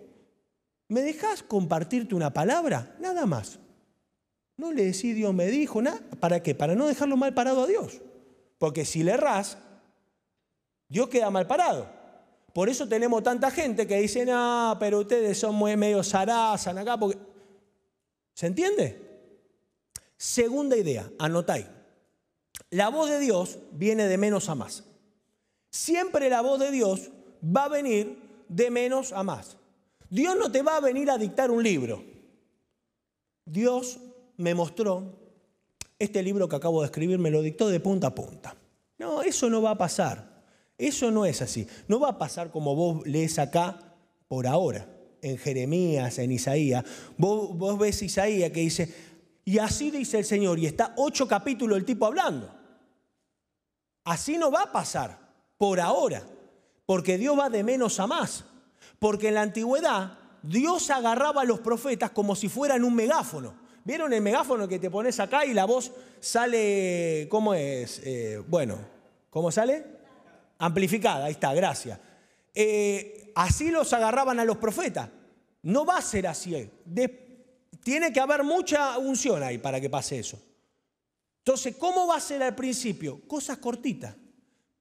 ¿Me 0.88 1.02
dejas 1.02 1.42
compartirte 1.42 2.14
una 2.16 2.32
palabra? 2.32 2.96
Nada 3.00 3.26
más. 3.26 3.60
No 4.58 4.72
le 4.72 4.86
decís 4.86 5.16
Dios 5.16 5.34
me 5.34 5.48
dijo 5.48 5.82
nada. 5.82 6.00
¿Para 6.20 6.44
qué? 6.44 6.54
Para 6.54 6.76
no 6.76 6.88
dejarlo 6.88 7.18
mal 7.18 7.34
parado 7.34 7.64
a 7.64 7.68
Dios. 7.68 8.02
Porque 8.58 8.86
si 8.86 9.04
le 9.04 9.12
errás, 9.12 9.58
Dios 10.88 11.10
queda 11.10 11.30
mal 11.30 11.48
parado. 11.48 11.90
Por 12.54 12.70
eso 12.70 12.88
tenemos 12.88 13.22
tanta 13.22 13.52
gente 13.52 13.86
que 13.86 14.00
dice, 14.00 14.26
no, 14.26 14.78
pero 14.80 15.00
ustedes 15.00 15.38
son 15.38 15.56
muy 15.56 15.76
medio 15.76 16.04
zarazan 16.04 16.78
acá. 16.78 16.98
¿Se 18.34 18.48
entiende? 18.48 19.02
Segunda 20.18 20.78
idea, 20.78 21.10
anotáis. 21.20 21.66
La 22.70 22.90
voz 22.90 23.10
de 23.10 23.20
Dios 23.20 23.60
viene 23.72 24.08
de 24.08 24.18
menos 24.18 24.48
a 24.50 24.56
más. 24.56 24.84
Siempre 25.70 26.30
la 26.30 26.42
voz 26.42 26.60
de 26.60 26.72
Dios 26.72 27.12
va 27.44 27.66
a 27.66 27.70
venir 27.70 28.18
de 28.48 28.72
menos 28.72 29.12
a 29.12 29.24
más. 29.24 29.58
Dios 30.10 30.38
no 30.38 30.52
te 30.52 30.62
va 30.62 30.78
a 30.78 30.82
venir 30.82 31.12
a 31.12 31.18
dictar 31.18 31.52
un 31.52 31.62
libro. 31.62 32.04
Dios 33.44 34.00
me 34.38 34.56
mostró, 34.56 35.14
este 36.00 36.24
libro 36.24 36.48
que 36.48 36.56
acabo 36.56 36.82
de 36.82 36.86
escribir 36.86 37.20
me 37.20 37.32
lo 37.32 37.42
dictó 37.42 37.68
de 37.68 37.80
punta 37.80 38.08
a 38.08 38.16
punta. 38.16 38.56
No, 38.98 39.22
eso 39.22 39.50
no 39.50 39.62
va 39.62 39.72
a 39.72 39.78
pasar. 39.78 40.35
Eso 40.78 41.12
no 41.12 41.26
es 41.26 41.42
así. 41.42 41.68
No 41.88 42.00
va 42.00 42.10
a 42.10 42.18
pasar 42.18 42.52
como 42.52 42.76
vos 42.76 43.06
lees 43.06 43.40
acá 43.40 43.96
por 44.28 44.48
ahora, 44.48 44.88
en 45.22 45.38
Jeremías, 45.38 46.20
en 46.20 46.32
Isaías. 46.32 46.84
Vos, 47.18 47.78
ves 47.78 48.02
Isaías 48.02 48.52
que 48.52 48.60
dice, 48.62 48.94
y 49.46 49.60
así 49.60 49.92
dice 49.92 50.20
el 50.20 50.26
Señor, 50.26 50.60
y 50.60 50.66
está 50.66 50.94
ocho 50.98 51.28
capítulos 51.28 51.78
el 51.78 51.86
tipo 51.86 52.06
hablando. 52.06 52.54
Así 54.04 54.38
no 54.38 54.52
va 54.52 54.64
a 54.64 54.72
pasar, 54.72 55.18
por 55.58 55.80
ahora, 55.80 56.24
porque 56.86 57.18
Dios 57.18 57.38
va 57.40 57.50
de 57.50 57.64
menos 57.64 58.00
a 58.00 58.08
más. 58.08 58.46
Porque 59.00 59.30
en 59.30 59.36
la 59.36 59.42
antigüedad 59.42 60.18
Dios 60.44 60.90
agarraba 60.90 61.42
a 61.42 61.46
los 61.46 61.60
profetas 61.60 62.12
como 62.12 62.36
si 62.36 62.50
fueran 62.50 62.84
un 62.84 62.96
megáfono. 62.96 63.56
¿Vieron 63.84 64.14
el 64.14 64.22
megáfono 64.22 64.68
que 64.68 64.80
te 64.80 64.90
pones 64.90 65.20
acá 65.20 65.46
y 65.46 65.54
la 65.54 65.66
voz 65.66 65.92
sale, 66.20 67.28
¿cómo 67.30 67.54
es? 67.54 68.02
Eh, 68.04 68.42
bueno, 68.48 68.78
¿cómo 69.30 69.52
sale? 69.52 69.95
Amplificada, 70.58 71.26
ahí 71.26 71.34
está, 71.34 71.54
gracias. 71.54 72.00
Eh, 72.54 73.32
así 73.36 73.70
los 73.70 73.92
agarraban 73.94 74.40
a 74.40 74.46
los 74.46 74.58
profetas. 74.58 75.10
No 75.64 75.86
va 75.86 75.98
a 75.98 76.02
ser 76.02 76.28
así. 76.28 76.70
tiene 77.84 78.14
que 78.14 78.20
haber 78.20 78.44
mucha 78.44 78.98
unción 78.98 79.44
ahí 79.44 79.58
para 79.58 79.82
que 79.82 79.90
pase 79.90 80.20
eso. 80.20 80.40
Entonces, 81.40 81.76
¿cómo 81.78 82.08
va 82.08 82.16
a 82.16 82.20
ser 82.20 82.42
al 82.42 82.56
principio? 82.56 83.22
Cosas 83.28 83.58
cortitas. 83.58 84.16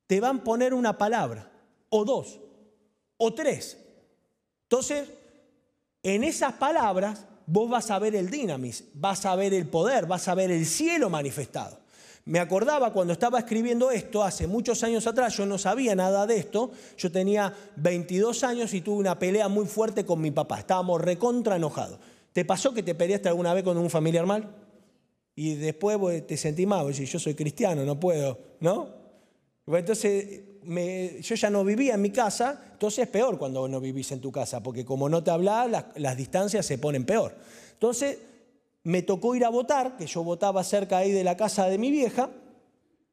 Te 0.06 0.20
van 0.20 0.38
a 0.38 0.44
poner 0.44 0.72
una 0.72 0.96
palabra, 0.96 1.50
o 1.88 2.04
dos, 2.04 2.40
o 3.16 3.34
tres. 3.34 3.78
Entonces, 4.62 5.08
en 6.02 6.24
esas 6.24 6.54
palabras, 6.54 7.26
vos 7.46 7.68
vas 7.68 7.90
a 7.90 7.98
ver 7.98 8.14
el 8.14 8.30
dinamis, 8.30 8.84
vas 8.94 9.26
a 9.26 9.34
ver 9.36 9.54
el 9.54 9.66
poder, 9.66 10.06
vas 10.06 10.28
a 10.28 10.34
ver 10.34 10.50
el 10.50 10.66
cielo 10.66 11.10
manifestado. 11.10 11.83
Me 12.26 12.38
acordaba 12.38 12.90
cuando 12.92 13.12
estaba 13.12 13.38
escribiendo 13.38 13.90
esto, 13.90 14.24
hace 14.24 14.46
muchos 14.46 14.82
años 14.82 15.06
atrás, 15.06 15.36
yo 15.36 15.44
no 15.44 15.58
sabía 15.58 15.94
nada 15.94 16.26
de 16.26 16.38
esto, 16.38 16.70
yo 16.96 17.12
tenía 17.12 17.52
22 17.76 18.44
años 18.44 18.72
y 18.72 18.80
tuve 18.80 18.96
una 18.96 19.18
pelea 19.18 19.48
muy 19.48 19.66
fuerte 19.66 20.06
con 20.06 20.22
mi 20.22 20.30
papá, 20.30 20.60
estábamos 20.60 21.02
recontra 21.02 21.56
enojados. 21.56 21.98
¿Te 22.32 22.46
pasó 22.46 22.72
que 22.72 22.82
te 22.82 22.94
peleaste 22.94 23.28
alguna 23.28 23.52
vez 23.52 23.62
con 23.62 23.76
un 23.76 23.90
familiar 23.90 24.24
mal? 24.24 24.48
Y 25.36 25.54
después 25.56 26.26
te 26.26 26.36
sentí 26.38 26.64
mal, 26.64 26.86
decís, 26.86 27.12
yo 27.12 27.18
soy 27.18 27.34
cristiano, 27.34 27.84
no 27.84 28.00
puedo, 28.00 28.38
¿no? 28.60 28.88
Entonces, 29.66 30.40
yo 31.20 31.34
ya 31.34 31.50
no 31.50 31.62
vivía 31.62 31.94
en 31.94 32.02
mi 32.02 32.10
casa, 32.10 32.58
entonces 32.72 33.00
es 33.00 33.08
peor 33.08 33.36
cuando 33.38 33.68
no 33.68 33.80
vivís 33.80 34.12
en 34.12 34.20
tu 34.20 34.32
casa, 34.32 34.62
porque 34.62 34.84
como 34.84 35.10
no 35.10 35.22
te 35.22 35.30
hablas, 35.30 35.70
las, 35.70 35.84
las 35.96 36.16
distancias 36.16 36.64
se 36.64 36.78
ponen 36.78 37.04
peor. 37.04 37.34
Entonces, 37.72 38.18
me 38.84 39.02
tocó 39.02 39.34
ir 39.34 39.44
a 39.44 39.48
votar, 39.48 39.96
que 39.96 40.06
yo 40.06 40.22
votaba 40.22 40.62
cerca 40.62 40.98
ahí 40.98 41.10
de 41.10 41.24
la 41.24 41.36
casa 41.36 41.66
de 41.68 41.78
mi 41.78 41.90
vieja, 41.90 42.30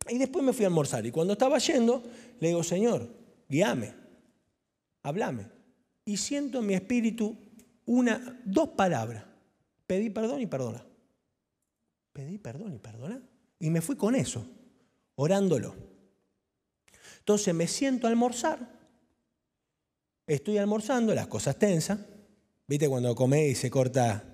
y 0.09 0.17
después 0.17 0.43
me 0.43 0.53
fui 0.53 0.65
a 0.65 0.67
almorzar. 0.67 1.05
Y 1.05 1.11
cuando 1.11 1.33
estaba 1.33 1.57
yendo, 1.59 2.03
le 2.39 2.49
digo, 2.49 2.63
Señor, 2.63 3.09
guíame, 3.47 3.93
hablame. 5.03 5.47
Y 6.03 6.17
siento 6.17 6.59
en 6.59 6.65
mi 6.65 6.73
espíritu 6.73 7.37
una, 7.85 8.41
dos 8.43 8.69
palabras. 8.69 9.23
Pedí 9.87 10.09
perdón 10.09 10.41
y 10.41 10.47
perdona. 10.47 10.85
Pedí 12.11 12.37
perdón 12.37 12.73
y 12.73 12.79
perdona. 12.79 13.21
Y 13.59 13.69
me 13.69 13.81
fui 13.81 13.95
con 13.95 14.15
eso, 14.15 14.45
orándolo. 15.15 15.75
Entonces 17.19 17.53
me 17.53 17.67
siento 17.67 18.07
a 18.07 18.09
almorzar. 18.09 18.67
Estoy 20.27 20.57
almorzando, 20.57 21.13
las 21.13 21.27
cosas 21.27 21.57
tensas. 21.57 21.99
¿Viste 22.67 22.89
cuando 22.89 23.15
comé 23.15 23.47
y 23.47 23.55
se 23.55 23.69
corta 23.69 24.30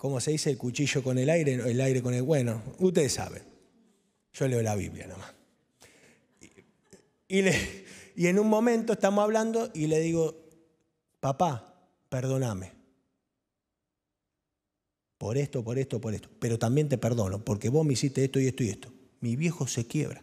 ¿cómo 0.00 0.18
se 0.18 0.30
dice? 0.30 0.48
El 0.48 0.56
cuchillo 0.56 1.02
con 1.02 1.18
el 1.18 1.28
aire, 1.28 1.52
el 1.52 1.78
aire 1.78 2.00
con 2.00 2.14
el 2.14 2.22
bueno. 2.22 2.62
Ustedes 2.78 3.12
saben. 3.12 3.42
Yo 4.32 4.48
leo 4.48 4.62
la 4.62 4.74
Biblia 4.74 5.06
nomás. 5.06 5.34
Y, 7.28 7.42
y 8.16 8.26
en 8.26 8.38
un 8.38 8.48
momento 8.48 8.94
estamos 8.94 9.22
hablando 9.22 9.70
y 9.74 9.88
le 9.88 10.00
digo, 10.00 10.42
papá, 11.20 11.74
perdóname. 12.08 12.72
Por 15.18 15.36
esto, 15.36 15.62
por 15.62 15.78
esto, 15.78 16.00
por 16.00 16.14
esto. 16.14 16.30
Pero 16.38 16.58
también 16.58 16.88
te 16.88 16.96
perdono, 16.96 17.44
porque 17.44 17.68
vos 17.68 17.84
me 17.84 17.92
hiciste 17.92 18.24
esto 18.24 18.40
y 18.40 18.46
esto 18.46 18.64
y 18.64 18.70
esto. 18.70 18.90
Mi 19.20 19.36
viejo 19.36 19.66
se 19.66 19.86
quiebra. 19.86 20.22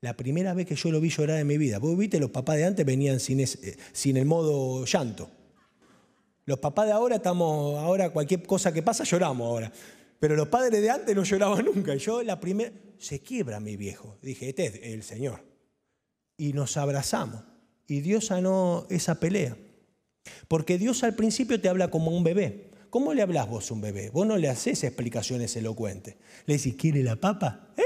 La 0.00 0.16
primera 0.16 0.54
vez 0.54 0.68
que 0.68 0.76
yo 0.76 0.92
lo 0.92 1.00
vi 1.00 1.08
llorar 1.08 1.40
en 1.40 1.48
mi 1.48 1.58
vida. 1.58 1.80
Vos 1.80 1.98
viste, 1.98 2.20
los 2.20 2.30
papás 2.30 2.56
de 2.56 2.66
antes 2.66 2.86
venían 2.86 3.18
sin, 3.18 3.40
eh, 3.40 3.48
sin 3.92 4.16
el 4.16 4.26
modo 4.26 4.84
llanto. 4.84 5.28
Los 6.44 6.58
papás 6.58 6.86
de 6.86 6.92
ahora 6.92 7.16
estamos, 7.16 7.78
ahora 7.78 8.10
cualquier 8.10 8.42
cosa 8.44 8.72
que 8.72 8.82
pasa 8.82 9.04
lloramos 9.04 9.46
ahora. 9.46 9.72
Pero 10.18 10.36
los 10.36 10.48
padres 10.48 10.80
de 10.80 10.90
antes 10.90 11.14
no 11.14 11.24
lloraban 11.24 11.64
nunca. 11.74 11.94
Yo 11.96 12.22
la 12.22 12.40
primera, 12.40 12.72
se 12.98 13.20
quiebra 13.20 13.60
mi 13.60 13.76
viejo. 13.76 14.18
Dije, 14.22 14.48
este 14.48 14.66
es 14.66 14.80
el 14.94 15.02
Señor. 15.02 15.44
Y 16.36 16.52
nos 16.52 16.76
abrazamos. 16.76 17.42
Y 17.86 18.00
Dios 18.00 18.26
sanó 18.26 18.86
esa 18.88 19.18
pelea. 19.18 19.56
Porque 20.48 20.78
Dios 20.78 21.02
al 21.02 21.14
principio 21.14 21.60
te 21.60 21.68
habla 21.68 21.90
como 21.90 22.10
un 22.10 22.22
bebé. 22.22 22.70
¿Cómo 22.90 23.14
le 23.14 23.22
hablas 23.22 23.48
vos 23.48 23.70
a 23.70 23.74
un 23.74 23.80
bebé? 23.80 24.10
Vos 24.10 24.26
no 24.26 24.36
le 24.36 24.48
haces 24.48 24.84
explicaciones 24.84 25.56
elocuentes. 25.56 26.16
Le 26.46 26.56
decís, 26.56 26.76
¿quiere 26.76 27.02
la 27.02 27.16
papa? 27.16 27.72
¿Eh? 27.76 27.82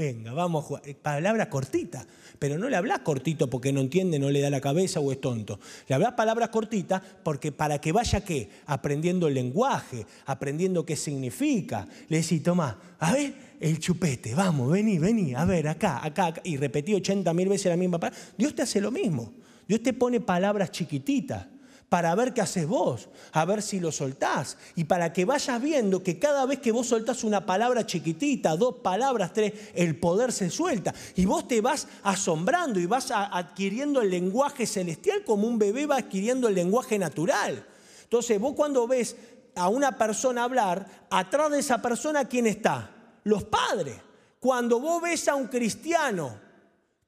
Venga, 0.00 0.32
vamos 0.32 0.64
a 0.64 0.66
jugar. 0.66 0.88
Eh, 0.88 0.94
palabras 0.94 1.48
cortitas. 1.48 2.06
Pero 2.38 2.56
no 2.56 2.70
le 2.70 2.76
hablas 2.76 3.00
cortito 3.00 3.50
porque 3.50 3.70
no 3.70 3.82
entiende, 3.82 4.18
no 4.18 4.30
le 4.30 4.40
da 4.40 4.48
la 4.48 4.62
cabeza 4.62 4.98
o 4.98 5.12
es 5.12 5.20
tonto. 5.20 5.60
Le 5.86 5.94
hablas 5.94 6.14
palabras 6.14 6.48
cortitas 6.48 7.02
porque 7.22 7.52
para 7.52 7.78
que 7.82 7.92
vaya 7.92 8.24
qué? 8.24 8.48
Aprendiendo 8.64 9.28
el 9.28 9.34
lenguaje, 9.34 10.06
aprendiendo 10.24 10.86
qué 10.86 10.96
significa. 10.96 11.86
Le 12.08 12.22
decís, 12.22 12.42
toma, 12.42 12.78
a 12.98 13.12
ver, 13.12 13.34
el 13.60 13.78
chupete, 13.78 14.34
vamos, 14.34 14.72
vení, 14.72 14.98
vení, 14.98 15.34
a 15.34 15.44
ver, 15.44 15.68
acá, 15.68 16.02
acá, 16.02 16.28
acá. 16.28 16.40
Y 16.44 16.56
repetí 16.56 16.94
80 16.94 17.34
mil 17.34 17.50
veces 17.50 17.66
la 17.66 17.76
misma 17.76 18.00
palabra. 18.00 18.18
Dios 18.38 18.54
te 18.54 18.62
hace 18.62 18.80
lo 18.80 18.90
mismo. 18.90 19.34
Dios 19.68 19.82
te 19.82 19.92
pone 19.92 20.18
palabras 20.20 20.70
chiquititas 20.70 21.44
para 21.90 22.14
ver 22.14 22.32
qué 22.32 22.40
haces 22.40 22.68
vos, 22.68 23.08
a 23.32 23.44
ver 23.44 23.62
si 23.62 23.80
lo 23.80 23.90
soltás 23.90 24.56
y 24.76 24.84
para 24.84 25.12
que 25.12 25.24
vayas 25.24 25.60
viendo 25.60 26.04
que 26.04 26.20
cada 26.20 26.46
vez 26.46 26.60
que 26.60 26.70
vos 26.70 26.86
soltás 26.86 27.24
una 27.24 27.44
palabra 27.44 27.84
chiquitita, 27.84 28.56
dos 28.56 28.76
palabras, 28.76 29.32
tres, 29.32 29.52
el 29.74 29.98
poder 29.98 30.30
se 30.30 30.50
suelta 30.50 30.94
y 31.16 31.26
vos 31.26 31.48
te 31.48 31.60
vas 31.60 31.88
asombrando 32.04 32.78
y 32.78 32.86
vas 32.86 33.10
adquiriendo 33.10 34.00
el 34.00 34.08
lenguaje 34.08 34.66
celestial 34.66 35.24
como 35.24 35.48
un 35.48 35.58
bebé 35.58 35.86
va 35.86 35.96
adquiriendo 35.96 36.46
el 36.46 36.54
lenguaje 36.54 36.96
natural. 36.96 37.66
Entonces 38.04 38.38
vos 38.38 38.54
cuando 38.54 38.86
ves 38.86 39.16
a 39.56 39.68
una 39.68 39.98
persona 39.98 40.44
hablar, 40.44 40.86
atrás 41.10 41.50
de 41.50 41.58
esa 41.58 41.82
persona, 41.82 42.24
¿quién 42.26 42.46
está? 42.46 42.88
Los 43.24 43.42
padres. 43.42 43.96
Cuando 44.38 44.78
vos 44.78 45.02
ves 45.02 45.26
a 45.26 45.34
un 45.34 45.48
cristiano 45.48 46.49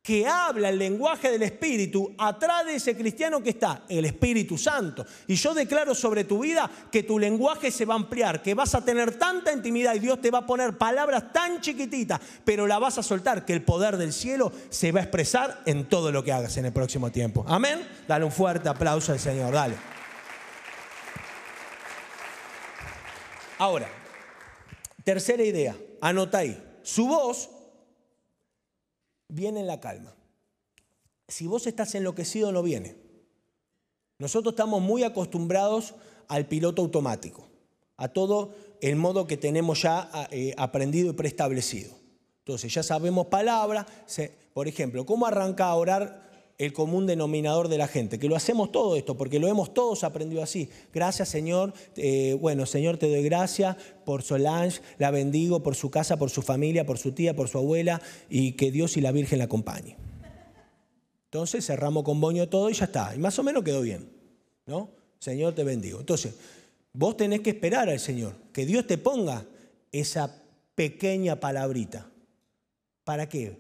que 0.02 0.26
habla 0.26 0.70
el 0.70 0.78
lenguaje 0.78 1.30
del 1.30 1.44
Espíritu, 1.44 2.12
atrás 2.18 2.66
de 2.66 2.74
ese 2.74 2.96
cristiano 2.96 3.40
que 3.40 3.50
está 3.50 3.84
el 3.88 4.04
Espíritu 4.04 4.58
Santo. 4.58 5.06
Y 5.28 5.36
yo 5.36 5.54
declaro 5.54 5.94
sobre 5.94 6.24
tu 6.24 6.40
vida 6.40 6.68
que 6.90 7.04
tu 7.04 7.20
lenguaje 7.20 7.70
se 7.70 7.84
va 7.84 7.94
a 7.94 7.98
ampliar, 7.98 8.42
que 8.42 8.54
vas 8.54 8.74
a 8.74 8.84
tener 8.84 9.16
tanta 9.16 9.52
intimidad 9.52 9.94
y 9.94 10.00
Dios 10.00 10.20
te 10.20 10.32
va 10.32 10.38
a 10.38 10.46
poner 10.46 10.76
palabras 10.76 11.32
tan 11.32 11.60
chiquititas, 11.60 12.20
pero 12.44 12.66
la 12.66 12.80
vas 12.80 12.98
a 12.98 13.02
soltar, 13.04 13.44
que 13.44 13.52
el 13.52 13.62
poder 13.62 13.96
del 13.96 14.12
cielo 14.12 14.50
se 14.70 14.90
va 14.90 14.98
a 14.98 15.02
expresar 15.04 15.62
en 15.66 15.88
todo 15.88 16.10
lo 16.10 16.24
que 16.24 16.32
hagas 16.32 16.56
en 16.56 16.66
el 16.66 16.72
próximo 16.72 17.12
tiempo. 17.12 17.44
Amén. 17.46 17.86
Dale 18.08 18.24
un 18.24 18.32
fuerte 18.32 18.68
aplauso 18.68 19.12
al 19.12 19.20
Señor, 19.20 19.52
dale. 19.54 19.76
Ahora, 23.58 23.88
tercera 25.04 25.44
idea, 25.44 25.76
anota 26.00 26.38
ahí. 26.38 26.60
Su 26.82 27.06
voz 27.06 27.48
viene 29.32 29.60
en 29.60 29.66
la 29.66 29.80
calma. 29.80 30.14
Si 31.26 31.46
vos 31.46 31.66
estás 31.66 31.94
enloquecido, 31.94 32.52
no 32.52 32.62
viene. 32.62 32.96
Nosotros 34.18 34.52
estamos 34.52 34.82
muy 34.82 35.02
acostumbrados 35.02 35.94
al 36.28 36.46
piloto 36.46 36.82
automático, 36.82 37.48
a 37.96 38.08
todo 38.08 38.54
el 38.80 38.96
modo 38.96 39.26
que 39.26 39.36
tenemos 39.36 39.82
ya 39.82 40.28
eh, 40.30 40.54
aprendido 40.56 41.10
y 41.10 41.14
preestablecido. 41.14 41.94
Entonces 42.40 42.72
ya 42.74 42.82
sabemos 42.82 43.26
palabras, 43.26 43.86
por 44.52 44.68
ejemplo, 44.68 45.06
¿cómo 45.06 45.26
arranca 45.26 45.66
a 45.66 45.74
orar 45.74 46.31
el 46.64 46.72
común 46.72 47.06
denominador 47.06 47.66
de 47.66 47.76
la 47.76 47.88
gente, 47.88 48.20
que 48.20 48.28
lo 48.28 48.36
hacemos 48.36 48.70
todo 48.70 48.94
esto, 48.94 49.16
porque 49.16 49.40
lo 49.40 49.48
hemos 49.48 49.74
todos 49.74 50.04
aprendido 50.04 50.44
así. 50.44 50.70
Gracias 50.94 51.28
Señor, 51.28 51.74
eh, 51.96 52.38
bueno 52.40 52.66
Señor 52.66 52.98
te 52.98 53.08
doy 53.08 53.24
gracias 53.24 53.76
por 54.04 54.22
Solange, 54.22 54.80
la 54.98 55.10
bendigo 55.10 55.64
por 55.64 55.74
su 55.74 55.90
casa, 55.90 56.18
por 56.18 56.30
su 56.30 56.40
familia, 56.40 56.86
por 56.86 56.98
su 56.98 57.10
tía, 57.10 57.34
por 57.34 57.48
su 57.48 57.58
abuela, 57.58 58.00
y 58.30 58.52
que 58.52 58.70
Dios 58.70 58.96
y 58.96 59.00
la 59.00 59.10
Virgen 59.10 59.40
la 59.40 59.46
acompañen. 59.46 59.96
Entonces 61.24 61.66
cerramos 61.66 62.04
con 62.04 62.20
boño 62.20 62.48
todo 62.48 62.70
y 62.70 62.74
ya 62.74 62.84
está, 62.84 63.12
y 63.12 63.18
más 63.18 63.36
o 63.40 63.42
menos 63.42 63.64
quedó 63.64 63.80
bien, 63.80 64.08
¿no? 64.66 64.88
Señor 65.18 65.56
te 65.56 65.64
bendigo. 65.64 65.98
Entonces, 65.98 66.36
vos 66.92 67.16
tenés 67.16 67.40
que 67.40 67.50
esperar 67.50 67.88
al 67.88 67.98
Señor, 67.98 68.36
que 68.52 68.66
Dios 68.66 68.86
te 68.86 68.98
ponga 68.98 69.46
esa 69.90 70.44
pequeña 70.76 71.40
palabrita. 71.40 72.08
¿Para 73.02 73.28
qué? 73.28 73.56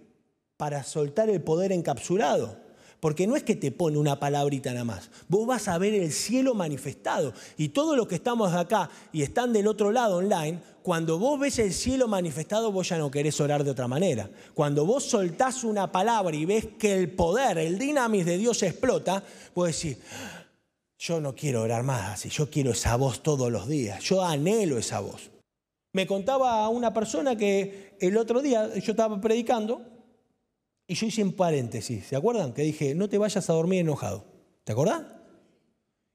Para 0.56 0.84
soltar 0.84 1.30
el 1.30 1.42
poder 1.42 1.72
encapsulado 1.72 2.61
porque 3.02 3.26
no 3.26 3.34
es 3.34 3.42
que 3.42 3.56
te 3.56 3.72
pone 3.72 3.98
una 3.98 4.20
palabrita 4.20 4.70
nada 4.70 4.84
más. 4.84 5.10
Vos 5.26 5.44
vas 5.44 5.66
a 5.66 5.76
ver 5.76 5.92
el 5.92 6.12
cielo 6.12 6.54
manifestado. 6.54 7.32
Y 7.56 7.70
todos 7.70 7.96
los 7.96 8.06
que 8.06 8.14
estamos 8.14 8.54
acá 8.54 8.90
y 9.12 9.22
están 9.22 9.52
del 9.52 9.66
otro 9.66 9.90
lado 9.90 10.18
online, 10.18 10.60
cuando 10.84 11.18
vos 11.18 11.40
ves 11.40 11.58
el 11.58 11.72
cielo 11.72 12.06
manifestado, 12.06 12.70
vos 12.70 12.88
ya 12.88 12.98
no 12.98 13.10
querés 13.10 13.40
orar 13.40 13.64
de 13.64 13.72
otra 13.72 13.88
manera. 13.88 14.30
Cuando 14.54 14.86
vos 14.86 15.02
soltás 15.02 15.64
una 15.64 15.90
palabra 15.90 16.36
y 16.36 16.44
ves 16.44 16.68
que 16.78 16.94
el 16.94 17.10
poder, 17.10 17.58
el 17.58 17.76
dinamis 17.76 18.24
de 18.24 18.38
Dios 18.38 18.62
explota, 18.62 19.24
vos 19.52 19.66
decís, 19.66 19.98
yo 20.96 21.20
no 21.20 21.34
quiero 21.34 21.62
orar 21.62 21.82
más 21.82 22.12
así, 22.12 22.28
yo 22.28 22.50
quiero 22.50 22.70
esa 22.70 22.94
voz 22.94 23.20
todos 23.20 23.50
los 23.50 23.66
días, 23.66 24.00
yo 24.04 24.22
anhelo 24.24 24.78
esa 24.78 25.00
voz. 25.00 25.32
Me 25.92 26.06
contaba 26.06 26.68
una 26.68 26.94
persona 26.94 27.34
que 27.34 27.96
el 27.98 28.16
otro 28.16 28.42
día 28.42 28.72
yo 28.76 28.92
estaba 28.92 29.20
predicando 29.20 29.82
y 30.86 30.94
yo 30.94 31.06
hice 31.06 31.22
en 31.22 31.32
paréntesis, 31.32 32.06
¿se 32.06 32.16
acuerdan? 32.16 32.52
Que 32.52 32.62
dije, 32.62 32.94
no 32.94 33.08
te 33.08 33.18
vayas 33.18 33.48
a 33.48 33.52
dormir 33.52 33.80
enojado. 33.80 34.24
¿Te 34.64 34.72
acordás? 34.72 35.04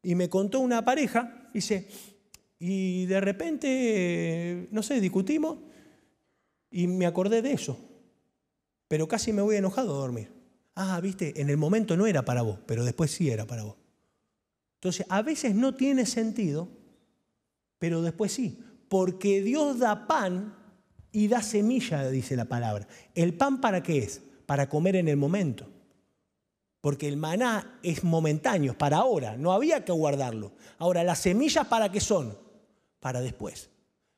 Y 0.04 0.16
me 0.16 0.30
contó 0.30 0.60
una 0.60 0.86
pareja, 0.86 1.50
dice, 1.54 1.88
y 2.60 3.06
de 3.06 3.22
repente, 3.22 4.68
no 4.72 4.84
sé, 4.84 5.00
discutimos 5.00 5.58
y 6.72 6.88
me 6.88 7.06
acordé 7.06 7.42
de 7.42 7.54
eso. 7.54 7.78
Pero 8.88 9.08
casi 9.08 9.34
me 9.34 9.42
voy 9.42 9.58
enojado 9.58 9.96
a 9.96 10.00
dormir. 10.00 10.32
Ah, 10.76 11.00
viste, 11.02 11.42
en 11.42 11.50
el 11.50 11.58
momento 11.58 11.98
no 11.98 12.08
era 12.08 12.24
para 12.24 12.42
vos, 12.42 12.60
pero 12.66 12.86
después 12.86 13.12
sí 13.12 13.30
era 13.30 13.46
para 13.46 13.64
vos. 13.64 13.76
Entonces, 14.76 15.06
a 15.10 15.22
veces 15.24 15.56
no 15.56 15.74
tiene 15.74 16.06
sentido, 16.06 16.70
pero 17.80 18.02
después 18.02 18.32
sí. 18.32 18.60
Porque 18.88 19.42
Dios 19.42 19.80
da 19.80 20.08
pan 20.08 20.56
y 21.12 21.28
da 21.28 21.42
semilla, 21.42 22.08
dice 22.10 22.36
la 22.36 22.46
palabra. 22.46 22.88
¿El 23.16 23.34
pan 23.34 23.60
para 23.60 23.82
qué 23.82 23.98
es? 24.00 24.22
Para 24.48 24.68
comer 24.68 24.96
en 24.96 25.08
el 25.08 25.18
momento. 25.18 25.68
Porque 26.82 27.08
el 27.08 27.18
maná 27.18 27.80
es 27.84 28.04
momentáneo, 28.04 28.76
para 28.76 28.98
ahora, 28.98 29.38
no 29.38 29.52
había 29.52 29.86
que 29.86 29.92
guardarlo. 29.92 30.54
Ahora, 30.80 31.04
las 31.04 31.20
semillas 31.20 31.68
para 31.68 31.92
qué 31.92 32.00
son? 32.00 32.36
Para 33.00 33.22
después. 33.22 33.70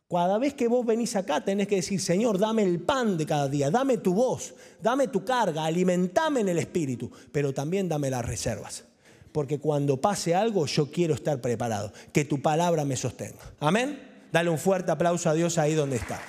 Cada 0.09 0.39
vez 0.39 0.55
que 0.55 0.67
vos 0.67 0.85
venís 0.85 1.15
acá 1.15 1.41
tenés 1.41 1.67
que 1.67 1.75
decir, 1.75 2.01
Señor, 2.01 2.39
dame 2.39 2.63
el 2.63 2.79
pan 2.79 3.15
de 3.15 3.27
cada 3.27 3.47
día, 3.47 3.69
dame 3.69 3.97
tu 3.97 4.13
voz, 4.13 4.55
dame 4.81 5.07
tu 5.07 5.23
carga, 5.23 5.65
alimentame 5.65 6.39
en 6.39 6.49
el 6.49 6.57
espíritu, 6.57 7.11
pero 7.31 7.53
también 7.53 7.87
dame 7.87 8.09
las 8.09 8.25
reservas. 8.25 8.85
Porque 9.31 9.59
cuando 9.59 10.01
pase 10.01 10.33
algo 10.33 10.65
yo 10.65 10.91
quiero 10.91 11.13
estar 11.13 11.39
preparado, 11.41 11.93
que 12.11 12.25
tu 12.25 12.41
palabra 12.41 12.85
me 12.85 12.95
sostenga. 12.95 13.53
Amén. 13.59 14.27
Dale 14.31 14.49
un 14.49 14.57
fuerte 14.57 14.91
aplauso 14.91 15.29
a 15.29 15.33
Dios 15.33 15.59
ahí 15.59 15.75
donde 15.75 15.97
está. 15.97 16.19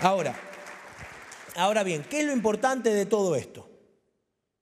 Ahora, 0.00 0.38
ahora 1.56 1.82
bien, 1.82 2.04
¿qué 2.08 2.20
es 2.20 2.26
lo 2.26 2.32
importante 2.32 2.92
de 2.92 3.06
todo 3.06 3.34
esto? 3.34 3.68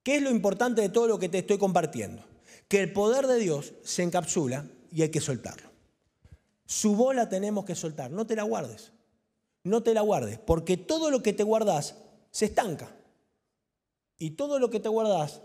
¿Qué 0.02 0.16
es 0.16 0.22
lo 0.22 0.30
importante 0.30 0.82
de 0.82 0.88
todo 0.88 1.06
lo 1.08 1.18
que 1.18 1.28
te 1.28 1.38
estoy 1.38 1.58
compartiendo? 1.58 2.24
Que 2.68 2.80
el 2.80 2.92
poder 2.92 3.26
de 3.26 3.38
Dios 3.38 3.74
se 3.82 4.02
encapsula 4.02 4.66
y 4.90 5.02
hay 5.02 5.10
que 5.10 5.20
soltarlo. 5.20 5.70
Su 6.66 6.94
bola 6.94 7.28
tenemos 7.28 7.64
que 7.64 7.74
soltar, 7.74 8.10
no 8.10 8.26
te 8.26 8.36
la 8.36 8.42
guardes. 8.42 8.92
No 9.64 9.82
te 9.82 9.94
la 9.94 10.02
guardes, 10.02 10.38
porque 10.38 10.76
todo 10.76 11.10
lo 11.10 11.22
que 11.22 11.32
te 11.32 11.42
guardas 11.42 11.96
se 12.30 12.44
estanca. 12.44 12.94
Y 14.18 14.32
todo 14.32 14.58
lo 14.58 14.68
que 14.68 14.78
te 14.78 14.90
guardas 14.90 15.40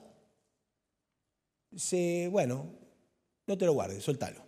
se, 1.76 2.28
bueno, 2.30 2.68
no 3.48 3.58
te 3.58 3.66
lo 3.66 3.74
guardes, 3.74 4.04
soltalo. 4.04 4.42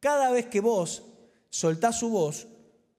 Cada 0.00 0.30
vez 0.30 0.46
que 0.46 0.60
vos 0.60 1.02
soltás 1.48 1.98
su 1.98 2.10
voz, 2.10 2.46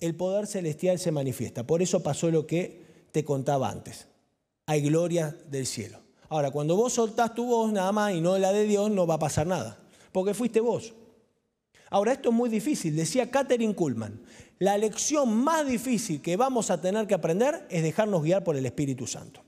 el 0.04 0.16
poder 0.16 0.48
celestial 0.48 1.00
se 1.00 1.12
manifiesta. 1.12 1.66
Por 1.66 1.82
eso 1.82 2.04
pasó 2.04 2.30
lo 2.30 2.46
que 2.46 3.08
te 3.14 3.24
contaba 3.24 3.70
antes. 3.70 4.08
Hay 4.66 4.82
gloria 4.82 5.34
del 5.50 5.66
cielo. 5.66 6.00
Ahora, 6.28 6.52
cuando 6.52 6.76
vos 6.76 6.92
soltás 6.92 7.34
tu 7.34 7.46
voz 7.46 7.72
nada 7.72 7.92
más 7.94 8.14
y 8.14 8.20
no 8.20 8.38
la 8.38 8.52
de 8.52 8.66
Dios, 8.66 8.92
no 8.92 9.08
va 9.08 9.16
a 9.16 9.20
pasar 9.20 9.48
nada. 9.48 9.80
Porque 10.12 10.34
fuiste 10.34 10.60
vos. 10.60 10.94
Ahora, 11.90 12.12
esto 12.12 12.30
es 12.30 12.36
muy 12.36 12.50
difícil. 12.50 12.98
Decía 12.98 13.32
Catherine 13.32 13.76
Kuhlman, 13.76 14.20
la 14.60 14.78
lección 14.78 15.34
más 15.38 15.66
difícil 15.66 16.22
que 16.22 16.36
vamos 16.36 16.70
a 16.70 16.82
tener 16.82 17.08
que 17.08 17.14
aprender 17.14 17.66
es 17.70 17.82
dejarnos 17.82 18.24
guiar 18.24 18.44
por 18.44 18.58
el 18.58 18.66
Espíritu 18.66 19.08
Santo. 19.08 19.42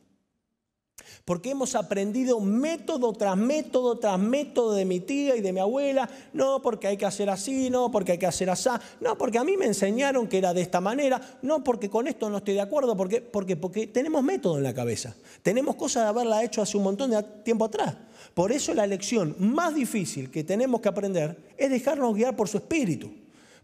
Porque 1.26 1.50
hemos 1.50 1.74
aprendido 1.74 2.40
método 2.40 3.12
tras 3.14 3.36
método 3.36 3.98
tras 3.98 4.20
método 4.20 4.76
de 4.76 4.86
mi 4.86 5.00
tía 5.00 5.36
y 5.36 5.42
de 5.42 5.52
mi 5.52 5.60
abuela. 5.60 6.08
No, 6.34 6.62
porque 6.62 6.86
hay 6.86 6.98
que 6.98 7.06
hacer 7.08 7.32
así, 7.32 7.72
no, 7.72 7.90
porque 7.90 8.12
hay 8.12 8.18
que 8.20 8.28
hacer 8.28 8.48
así. 8.52 8.70
No, 9.00 9.18
porque 9.18 9.40
a 9.40 9.44
mí 9.44 9.58
me 9.58 9.66
enseñaron 9.66 10.28
que 10.28 10.38
era 10.38 10.54
de 10.54 10.62
esta 10.62 10.82
manera. 10.82 11.20
No, 11.42 11.64
porque 11.64 11.90
con 11.90 12.08
esto 12.08 12.30
no 12.30 12.38
estoy 12.38 12.54
de 12.54 12.62
acuerdo. 12.62 12.96
Porque, 12.96 13.22
porque, 13.22 13.58
porque 13.58 13.88
tenemos 13.88 14.24
método 14.24 14.58
en 14.58 14.64
la 14.64 14.76
cabeza. 14.76 15.16
Tenemos 15.42 15.76
cosas 15.76 16.04
de 16.04 16.10
haberla 16.10 16.44
hecho 16.44 16.62
hace 16.62 16.78
un 16.78 16.84
montón 16.84 17.10
de 17.10 17.24
tiempo 17.44 17.66
atrás. 17.66 17.96
Por 18.36 18.52
eso 18.52 18.76
la 18.76 18.86
lección 18.86 19.36
más 19.40 19.74
difícil 19.74 20.30
que 20.30 20.44
tenemos 20.44 20.80
que 20.80 20.90
aprender 20.90 21.54
es 21.58 21.72
dejarnos 21.72 22.14
guiar 22.14 22.36
por 22.36 22.48
su 22.48 22.58
espíritu. 22.58 23.12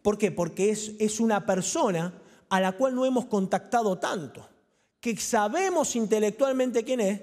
¿Por 0.02 0.18
qué? 0.18 0.32
Porque 0.32 0.72
es, 0.72 0.94
es 0.98 1.20
una 1.20 1.46
persona 1.46 2.12
a 2.50 2.60
la 2.60 2.72
cual 2.72 2.96
no 2.96 3.06
hemos 3.06 3.26
contactado 3.26 4.00
tanto, 4.00 4.48
que 5.00 5.16
sabemos 5.18 5.96
intelectualmente 5.96 6.84
quién 6.84 7.00
es, 7.00 7.22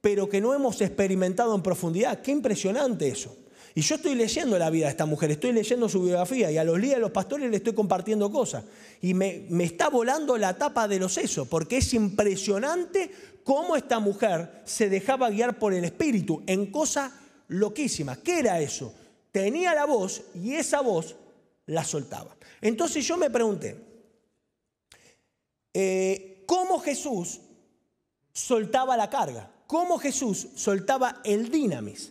pero 0.00 0.28
que 0.28 0.40
no 0.40 0.54
hemos 0.54 0.80
experimentado 0.80 1.54
en 1.54 1.62
profundidad. 1.62 2.22
Qué 2.22 2.30
impresionante 2.30 3.08
eso. 3.08 3.36
Y 3.74 3.82
yo 3.82 3.94
estoy 3.94 4.14
leyendo 4.14 4.58
la 4.58 4.68
vida 4.68 4.86
de 4.86 4.90
esta 4.90 5.06
mujer, 5.06 5.30
estoy 5.30 5.52
leyendo 5.52 5.88
su 5.88 6.02
biografía 6.02 6.50
y 6.50 6.58
a 6.58 6.64
los 6.64 6.76
líderes 6.76 6.96
de 6.96 7.02
los 7.02 7.12
pastores 7.12 7.48
le 7.48 7.56
estoy 7.56 7.72
compartiendo 7.72 8.30
cosas. 8.30 8.64
Y 9.00 9.14
me, 9.14 9.46
me, 9.48 9.64
está 9.64 9.88
volando 9.88 10.36
la 10.36 10.58
tapa 10.58 10.88
de 10.88 10.98
los 10.98 11.14
sesos, 11.14 11.46
porque 11.46 11.76
es 11.76 11.94
impresionante 11.94 13.10
cómo 13.44 13.76
esta 13.76 14.00
mujer 14.00 14.62
se 14.64 14.88
dejaba 14.88 15.30
guiar 15.30 15.58
por 15.58 15.72
el 15.72 15.84
Espíritu 15.84 16.42
en 16.46 16.66
cosas 16.72 17.12
loquísimas. 17.48 18.18
¿Qué 18.18 18.40
era 18.40 18.60
eso? 18.60 18.92
Tenía 19.30 19.72
la 19.74 19.86
voz 19.86 20.22
y 20.34 20.54
esa 20.54 20.80
voz 20.80 21.14
la 21.66 21.84
soltaba. 21.84 22.36
Entonces 22.60 23.06
yo 23.06 23.16
me 23.16 23.30
pregunté, 23.30 23.76
eh, 25.72 26.42
¿cómo 26.46 26.80
Jesús 26.80 27.40
soltaba 28.32 28.96
la 28.96 29.08
carga? 29.08 29.50
Cómo 29.70 30.00
Jesús 30.00 30.48
soltaba 30.56 31.20
el 31.22 31.48
dinamis. 31.48 32.10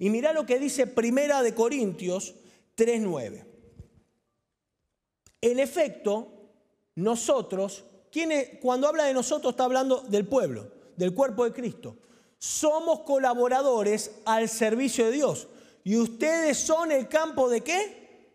Y 0.00 0.10
mira 0.10 0.32
lo 0.32 0.44
que 0.44 0.58
dice 0.58 0.88
Primera 0.88 1.40
de 1.40 1.54
Corintios 1.54 2.34
3:9. 2.74 3.44
En 5.40 5.60
efecto, 5.60 6.50
nosotros, 6.96 7.84
cuando 8.60 8.88
habla 8.88 9.04
de 9.04 9.14
nosotros 9.14 9.52
está 9.52 9.66
hablando 9.66 10.00
del 10.00 10.26
pueblo, 10.26 10.72
del 10.96 11.14
cuerpo 11.14 11.44
de 11.44 11.52
Cristo. 11.52 11.96
Somos 12.38 13.02
colaboradores 13.02 14.10
al 14.24 14.48
servicio 14.48 15.06
de 15.06 15.12
Dios. 15.12 15.46
¿Y 15.84 15.96
ustedes 15.98 16.58
son 16.58 16.90
el 16.90 17.06
campo 17.06 17.48
de 17.48 17.60
qué? 17.60 18.32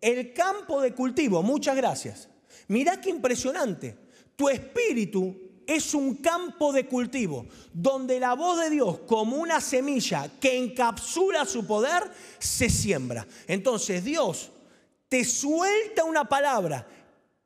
El 0.00 0.32
campo 0.32 0.80
de 0.80 0.94
cultivo. 0.94 1.42
Muchas 1.42 1.74
gracias. 1.74 2.28
Mirá 2.68 3.00
qué 3.00 3.10
impresionante. 3.10 3.98
Tu 4.36 4.48
espíritu 4.48 5.45
es 5.66 5.94
un 5.94 6.16
campo 6.16 6.72
de 6.72 6.86
cultivo 6.86 7.46
donde 7.72 8.20
la 8.20 8.34
voz 8.34 8.60
de 8.60 8.70
Dios, 8.70 9.00
como 9.06 9.36
una 9.36 9.60
semilla 9.60 10.30
que 10.40 10.56
encapsula 10.56 11.44
su 11.44 11.66
poder, 11.66 12.02
se 12.38 12.70
siembra. 12.70 13.26
Entonces 13.46 14.04
Dios 14.04 14.50
te 15.08 15.24
suelta 15.24 16.04
una 16.04 16.28
palabra 16.28 16.86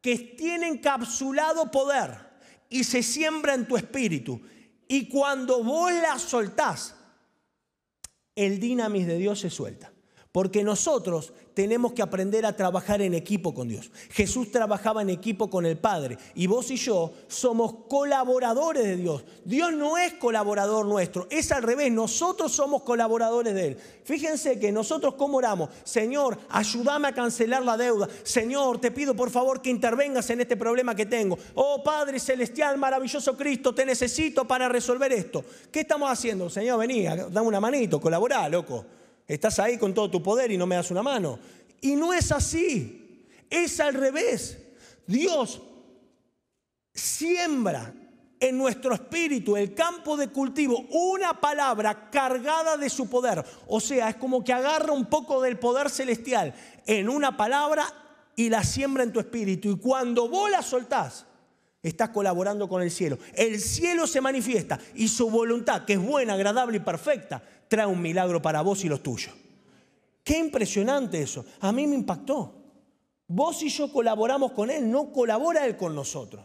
que 0.00 0.16
tiene 0.16 0.68
encapsulado 0.68 1.70
poder 1.70 2.30
y 2.68 2.84
se 2.84 3.02
siembra 3.02 3.54
en 3.54 3.66
tu 3.66 3.76
espíritu. 3.76 4.40
Y 4.88 5.08
cuando 5.08 5.62
vos 5.62 5.92
la 5.92 6.18
soltás, 6.18 6.94
el 8.34 8.58
dinamis 8.58 9.06
de 9.06 9.18
Dios 9.18 9.40
se 9.40 9.50
suelta. 9.50 9.89
Porque 10.32 10.62
nosotros 10.62 11.32
tenemos 11.54 11.92
que 11.92 12.02
aprender 12.02 12.46
a 12.46 12.54
trabajar 12.54 13.02
en 13.02 13.14
equipo 13.14 13.52
con 13.52 13.66
Dios. 13.66 13.90
Jesús 14.10 14.52
trabajaba 14.52 15.02
en 15.02 15.10
equipo 15.10 15.50
con 15.50 15.66
el 15.66 15.76
Padre 15.76 16.18
y 16.36 16.46
vos 16.46 16.70
y 16.70 16.76
yo 16.76 17.12
somos 17.26 17.74
colaboradores 17.88 18.84
de 18.84 18.96
Dios. 18.96 19.24
Dios 19.44 19.72
no 19.72 19.98
es 19.98 20.14
colaborador 20.14 20.86
nuestro, 20.86 21.26
es 21.30 21.50
al 21.50 21.64
revés, 21.64 21.90
nosotros 21.90 22.52
somos 22.52 22.82
colaboradores 22.82 23.54
de 23.54 23.66
Él. 23.66 23.78
Fíjense 24.04 24.60
que 24.60 24.70
nosotros 24.70 25.14
cómo 25.14 25.38
oramos, 25.38 25.70
Señor, 25.82 26.38
ayúdame 26.48 27.08
a 27.08 27.12
cancelar 27.12 27.64
la 27.64 27.76
deuda. 27.76 28.08
Señor, 28.22 28.80
te 28.80 28.92
pido 28.92 29.16
por 29.16 29.30
favor 29.30 29.60
que 29.60 29.70
intervengas 29.70 30.30
en 30.30 30.42
este 30.42 30.56
problema 30.56 30.94
que 30.94 31.06
tengo. 31.06 31.36
Oh 31.56 31.82
Padre 31.82 32.20
Celestial, 32.20 32.78
maravilloso 32.78 33.36
Cristo, 33.36 33.74
te 33.74 33.84
necesito 33.84 34.46
para 34.46 34.68
resolver 34.68 35.12
esto. 35.12 35.44
¿Qué 35.72 35.80
estamos 35.80 36.08
haciendo? 36.08 36.48
Señor, 36.48 36.78
vení, 36.78 37.02
dame 37.02 37.40
una 37.48 37.58
manito, 37.58 38.00
colaborá, 38.00 38.48
loco. 38.48 38.99
Estás 39.30 39.60
ahí 39.60 39.78
con 39.78 39.94
todo 39.94 40.10
tu 40.10 40.20
poder 40.20 40.50
y 40.50 40.58
no 40.58 40.66
me 40.66 40.74
das 40.74 40.90
una 40.90 41.04
mano. 41.04 41.38
Y 41.80 41.94
no 41.94 42.12
es 42.12 42.32
así, 42.32 43.28
es 43.48 43.78
al 43.78 43.94
revés. 43.94 44.58
Dios 45.06 45.62
siembra 46.92 47.94
en 48.40 48.58
nuestro 48.58 48.92
espíritu, 48.92 49.56
el 49.56 49.72
campo 49.72 50.16
de 50.16 50.30
cultivo, 50.30 50.84
una 50.90 51.40
palabra 51.40 52.10
cargada 52.10 52.76
de 52.76 52.90
su 52.90 53.08
poder. 53.08 53.44
O 53.68 53.78
sea, 53.78 54.08
es 54.08 54.16
como 54.16 54.42
que 54.42 54.52
agarra 54.52 54.92
un 54.92 55.06
poco 55.06 55.40
del 55.40 55.60
poder 55.60 55.90
celestial 55.90 56.52
en 56.84 57.08
una 57.08 57.36
palabra 57.36 57.86
y 58.34 58.48
la 58.48 58.64
siembra 58.64 59.04
en 59.04 59.12
tu 59.12 59.20
espíritu. 59.20 59.70
Y 59.70 59.78
cuando 59.78 60.28
vos 60.28 60.50
la 60.50 60.60
soltás, 60.60 61.24
estás 61.82 62.10
colaborando 62.10 62.68
con 62.68 62.82
el 62.82 62.90
cielo. 62.90 63.18
El 63.34 63.60
cielo 63.60 64.06
se 64.06 64.20
manifiesta 64.20 64.78
y 64.94 65.08
su 65.08 65.30
voluntad, 65.30 65.84
que 65.84 65.94
es 65.94 65.98
buena, 65.98 66.34
agradable 66.34 66.76
y 66.76 66.80
perfecta, 66.80 67.42
trae 67.68 67.86
un 67.86 68.02
milagro 68.02 68.42
para 68.42 68.62
vos 68.62 68.84
y 68.84 68.88
los 68.88 69.02
tuyos. 69.02 69.34
Qué 70.22 70.38
impresionante 70.38 71.20
eso. 71.22 71.44
A 71.60 71.72
mí 71.72 71.86
me 71.86 71.94
impactó. 71.94 72.54
Vos 73.26 73.62
y 73.62 73.68
yo 73.68 73.92
colaboramos 73.92 74.52
con 74.52 74.70
Él, 74.70 74.90
no 74.90 75.12
colabora 75.12 75.64
Él 75.64 75.76
con 75.76 75.94
nosotros. 75.94 76.44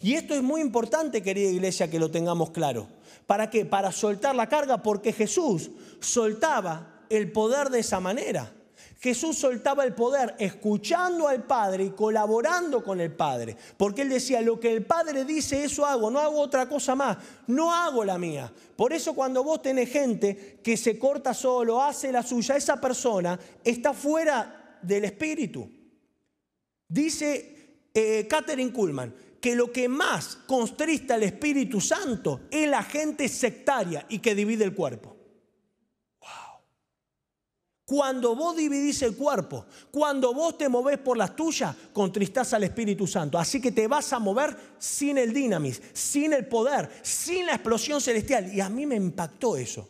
Y 0.00 0.14
esto 0.14 0.34
es 0.34 0.42
muy 0.42 0.60
importante, 0.60 1.22
querida 1.22 1.48
iglesia, 1.48 1.88
que 1.88 1.98
lo 1.98 2.10
tengamos 2.10 2.50
claro. 2.50 2.88
¿Para 3.26 3.48
qué? 3.48 3.64
Para 3.64 3.92
soltar 3.92 4.34
la 4.34 4.48
carga, 4.48 4.82
porque 4.82 5.12
Jesús 5.12 5.70
soltaba 6.00 7.04
el 7.08 7.32
poder 7.32 7.70
de 7.70 7.80
esa 7.80 8.00
manera. 8.00 8.52
Jesús 9.00 9.36
soltaba 9.36 9.84
el 9.84 9.94
poder 9.94 10.34
escuchando 10.38 11.28
al 11.28 11.44
Padre 11.44 11.84
y 11.84 11.90
colaborando 11.90 12.82
con 12.82 13.00
el 13.00 13.12
Padre. 13.12 13.56
Porque 13.76 14.02
Él 14.02 14.08
decía, 14.08 14.40
lo 14.40 14.58
que 14.58 14.72
el 14.72 14.84
Padre 14.84 15.24
dice, 15.24 15.64
eso 15.64 15.84
hago, 15.84 16.10
no 16.10 16.18
hago 16.20 16.40
otra 16.40 16.68
cosa 16.68 16.94
más, 16.94 17.18
no 17.46 17.72
hago 17.72 18.04
la 18.04 18.18
mía. 18.18 18.52
Por 18.76 18.92
eso 18.92 19.14
cuando 19.14 19.44
vos 19.44 19.62
tenés 19.62 19.90
gente 19.90 20.60
que 20.62 20.76
se 20.76 20.98
corta 20.98 21.34
solo, 21.34 21.82
hace 21.82 22.10
la 22.10 22.22
suya, 22.22 22.56
esa 22.56 22.80
persona 22.80 23.38
está 23.62 23.92
fuera 23.92 24.78
del 24.82 25.04
Espíritu. 25.04 25.68
Dice 26.88 27.88
eh, 27.92 28.26
Catherine 28.28 28.72
Kuhlman 28.72 29.14
que 29.40 29.54
lo 29.54 29.70
que 29.70 29.88
más 29.88 30.38
constrista 30.46 31.16
al 31.16 31.22
Espíritu 31.22 31.78
Santo 31.78 32.42
es 32.50 32.66
la 32.66 32.82
gente 32.82 33.28
sectaria 33.28 34.06
y 34.08 34.20
que 34.20 34.34
divide 34.34 34.64
el 34.64 34.74
cuerpo. 34.74 35.13
Cuando 37.86 38.34
vos 38.34 38.56
dividís 38.56 39.02
el 39.02 39.14
cuerpo, 39.14 39.66
cuando 39.90 40.32
vos 40.32 40.56
te 40.56 40.70
movés 40.70 40.98
por 40.98 41.18
las 41.18 41.36
tuyas, 41.36 41.76
contristás 41.92 42.54
al 42.54 42.64
Espíritu 42.64 43.06
Santo. 43.06 43.38
Así 43.38 43.60
que 43.60 43.72
te 43.72 43.86
vas 43.86 44.10
a 44.14 44.18
mover 44.18 44.56
sin 44.78 45.18
el 45.18 45.34
dinamis, 45.34 45.82
sin 45.92 46.32
el 46.32 46.46
poder, 46.46 46.90
sin 47.02 47.44
la 47.44 47.54
explosión 47.54 48.00
celestial. 48.00 48.54
Y 48.54 48.60
a 48.62 48.70
mí 48.70 48.86
me 48.86 48.96
impactó 48.96 49.56
eso. 49.56 49.86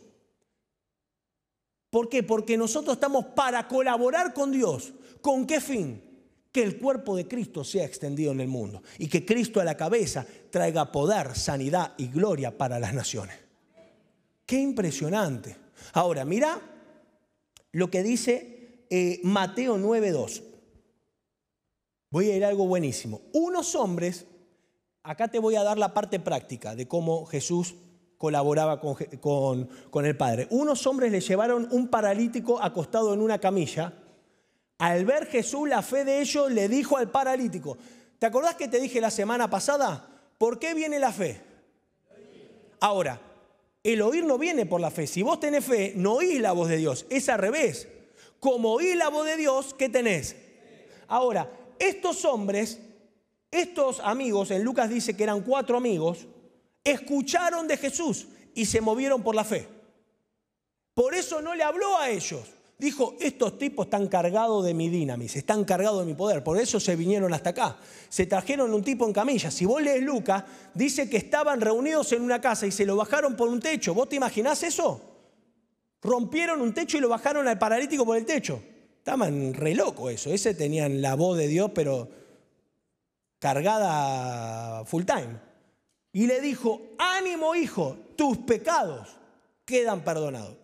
¿Por 1.88 2.08
qué? 2.08 2.24
Porque 2.24 2.56
nosotros 2.56 2.94
estamos 2.96 3.26
para 3.26 3.68
colaborar 3.68 4.34
con 4.34 4.50
Dios. 4.50 4.92
¿Con 5.20 5.46
qué 5.46 5.60
fin? 5.60 6.02
Que 6.50 6.64
el 6.64 6.78
cuerpo 6.78 7.14
de 7.14 7.28
Cristo 7.28 7.62
sea 7.62 7.84
extendido 7.84 8.32
en 8.32 8.40
el 8.40 8.48
mundo 8.48 8.82
y 8.98 9.06
que 9.06 9.24
Cristo 9.24 9.60
a 9.60 9.64
la 9.64 9.76
cabeza 9.76 10.26
traiga 10.50 10.90
poder, 10.90 11.36
sanidad 11.36 11.94
y 11.96 12.08
gloria 12.08 12.58
para 12.58 12.80
las 12.80 12.92
naciones. 12.92 13.36
Qué 14.44 14.58
impresionante. 14.58 15.56
Ahora, 15.92 16.24
mira 16.24 16.73
lo 17.74 17.90
que 17.90 18.02
dice 18.02 18.86
eh, 18.88 19.20
Mateo 19.24 19.76
9.2. 19.76 20.42
Voy 22.10 22.30
a 22.30 22.36
ir 22.36 22.44
a 22.44 22.48
algo 22.48 22.66
buenísimo. 22.68 23.20
Unos 23.32 23.74
hombres, 23.74 24.26
acá 25.02 25.26
te 25.26 25.40
voy 25.40 25.56
a 25.56 25.64
dar 25.64 25.76
la 25.76 25.92
parte 25.92 26.20
práctica 26.20 26.76
de 26.76 26.86
cómo 26.86 27.26
Jesús 27.26 27.74
colaboraba 28.16 28.80
con, 28.80 29.68
con, 29.90 30.06
el 30.06 30.16
Padre. 30.16 30.46
Unos 30.50 30.86
hombres 30.86 31.10
le 31.10 31.20
llevaron 31.20 31.66
un 31.72 31.88
paralítico 31.88 32.62
acostado 32.62 33.12
en 33.12 33.20
una 33.20 33.40
camilla. 33.40 33.92
Al 34.78 35.04
ver 35.04 35.26
Jesús 35.26 35.68
la 35.68 35.82
fe 35.82 36.04
de 36.04 36.20
ellos, 36.20 36.52
le 36.52 36.68
dijo 36.68 36.96
al 36.96 37.10
paralítico, 37.10 37.76
¿te 38.20 38.26
acordás 38.26 38.54
que 38.54 38.68
te 38.68 38.78
dije 38.78 39.00
la 39.00 39.10
semana 39.10 39.50
pasada? 39.50 40.08
¿Por 40.38 40.60
qué 40.60 40.74
viene 40.74 41.00
la 41.00 41.10
fe? 41.10 41.40
Ahora, 42.78 43.20
el 43.84 44.00
oír 44.00 44.24
no 44.24 44.38
viene 44.38 44.64
por 44.64 44.80
la 44.80 44.90
fe. 44.90 45.06
Si 45.06 45.22
vos 45.22 45.38
tenés 45.38 45.64
fe, 45.64 45.92
no 45.94 46.14
oís 46.14 46.40
la 46.40 46.52
voz 46.52 46.68
de 46.70 46.78
Dios. 46.78 47.04
Es 47.10 47.28
al 47.28 47.38
revés. 47.38 47.86
Como 48.40 48.72
oís 48.72 48.96
la 48.96 49.08
voz 49.08 49.26
de 49.26 49.36
Dios, 49.36 49.74
¿qué 49.78 49.90
tenés? 49.90 50.34
Ahora, 51.06 51.50
estos 51.78 52.24
hombres, 52.24 52.78
estos 53.50 54.00
amigos, 54.00 54.50
en 54.50 54.64
Lucas 54.64 54.88
dice 54.88 55.14
que 55.14 55.22
eran 55.22 55.42
cuatro 55.42 55.76
amigos, 55.76 56.26
escucharon 56.82 57.68
de 57.68 57.76
Jesús 57.76 58.26
y 58.54 58.64
se 58.64 58.80
movieron 58.80 59.22
por 59.22 59.34
la 59.34 59.44
fe. 59.44 59.68
Por 60.94 61.14
eso 61.14 61.42
no 61.42 61.54
le 61.54 61.62
habló 61.62 61.98
a 61.98 62.08
ellos. 62.08 62.42
Dijo, 62.76 63.14
estos 63.20 63.56
tipos 63.56 63.86
están 63.86 64.08
cargados 64.08 64.64
de 64.64 64.74
mi 64.74 64.88
dinamis, 64.88 65.36
están 65.36 65.64
cargados 65.64 66.00
de 66.00 66.06
mi 66.06 66.14
poder, 66.14 66.42
por 66.42 66.58
eso 66.58 66.80
se 66.80 66.96
vinieron 66.96 67.32
hasta 67.32 67.50
acá. 67.50 67.76
Se 68.08 68.26
trajeron 68.26 68.74
un 68.74 68.82
tipo 68.82 69.06
en 69.06 69.12
camilla. 69.12 69.50
Si 69.50 69.64
vos 69.64 69.80
lees 69.80 70.02
Lucas, 70.02 70.44
dice 70.74 71.08
que 71.08 71.16
estaban 71.16 71.60
reunidos 71.60 72.12
en 72.12 72.22
una 72.22 72.40
casa 72.40 72.66
y 72.66 72.72
se 72.72 72.84
lo 72.84 72.96
bajaron 72.96 73.36
por 73.36 73.48
un 73.48 73.60
techo. 73.60 73.94
¿Vos 73.94 74.08
te 74.08 74.16
imaginás 74.16 74.62
eso? 74.64 75.00
Rompieron 76.02 76.60
un 76.60 76.74
techo 76.74 76.98
y 76.98 77.00
lo 77.00 77.08
bajaron 77.08 77.46
al 77.46 77.58
paralítico 77.58 78.04
por 78.04 78.16
el 78.16 78.26
techo. 78.26 78.60
Estaban 78.98 79.54
re 79.54 79.74
loco 79.74 80.10
eso. 80.10 80.30
Ese 80.30 80.54
tenían 80.54 81.00
la 81.00 81.14
voz 81.14 81.38
de 81.38 81.46
Dios, 81.46 81.70
pero 81.74 82.08
cargada 83.38 84.84
full 84.84 85.04
time. 85.04 85.38
Y 86.12 86.26
le 86.26 86.40
dijo, 86.40 86.80
ánimo 86.98 87.54
hijo, 87.54 87.96
tus 88.16 88.38
pecados 88.38 89.16
quedan 89.64 90.02
perdonados. 90.02 90.56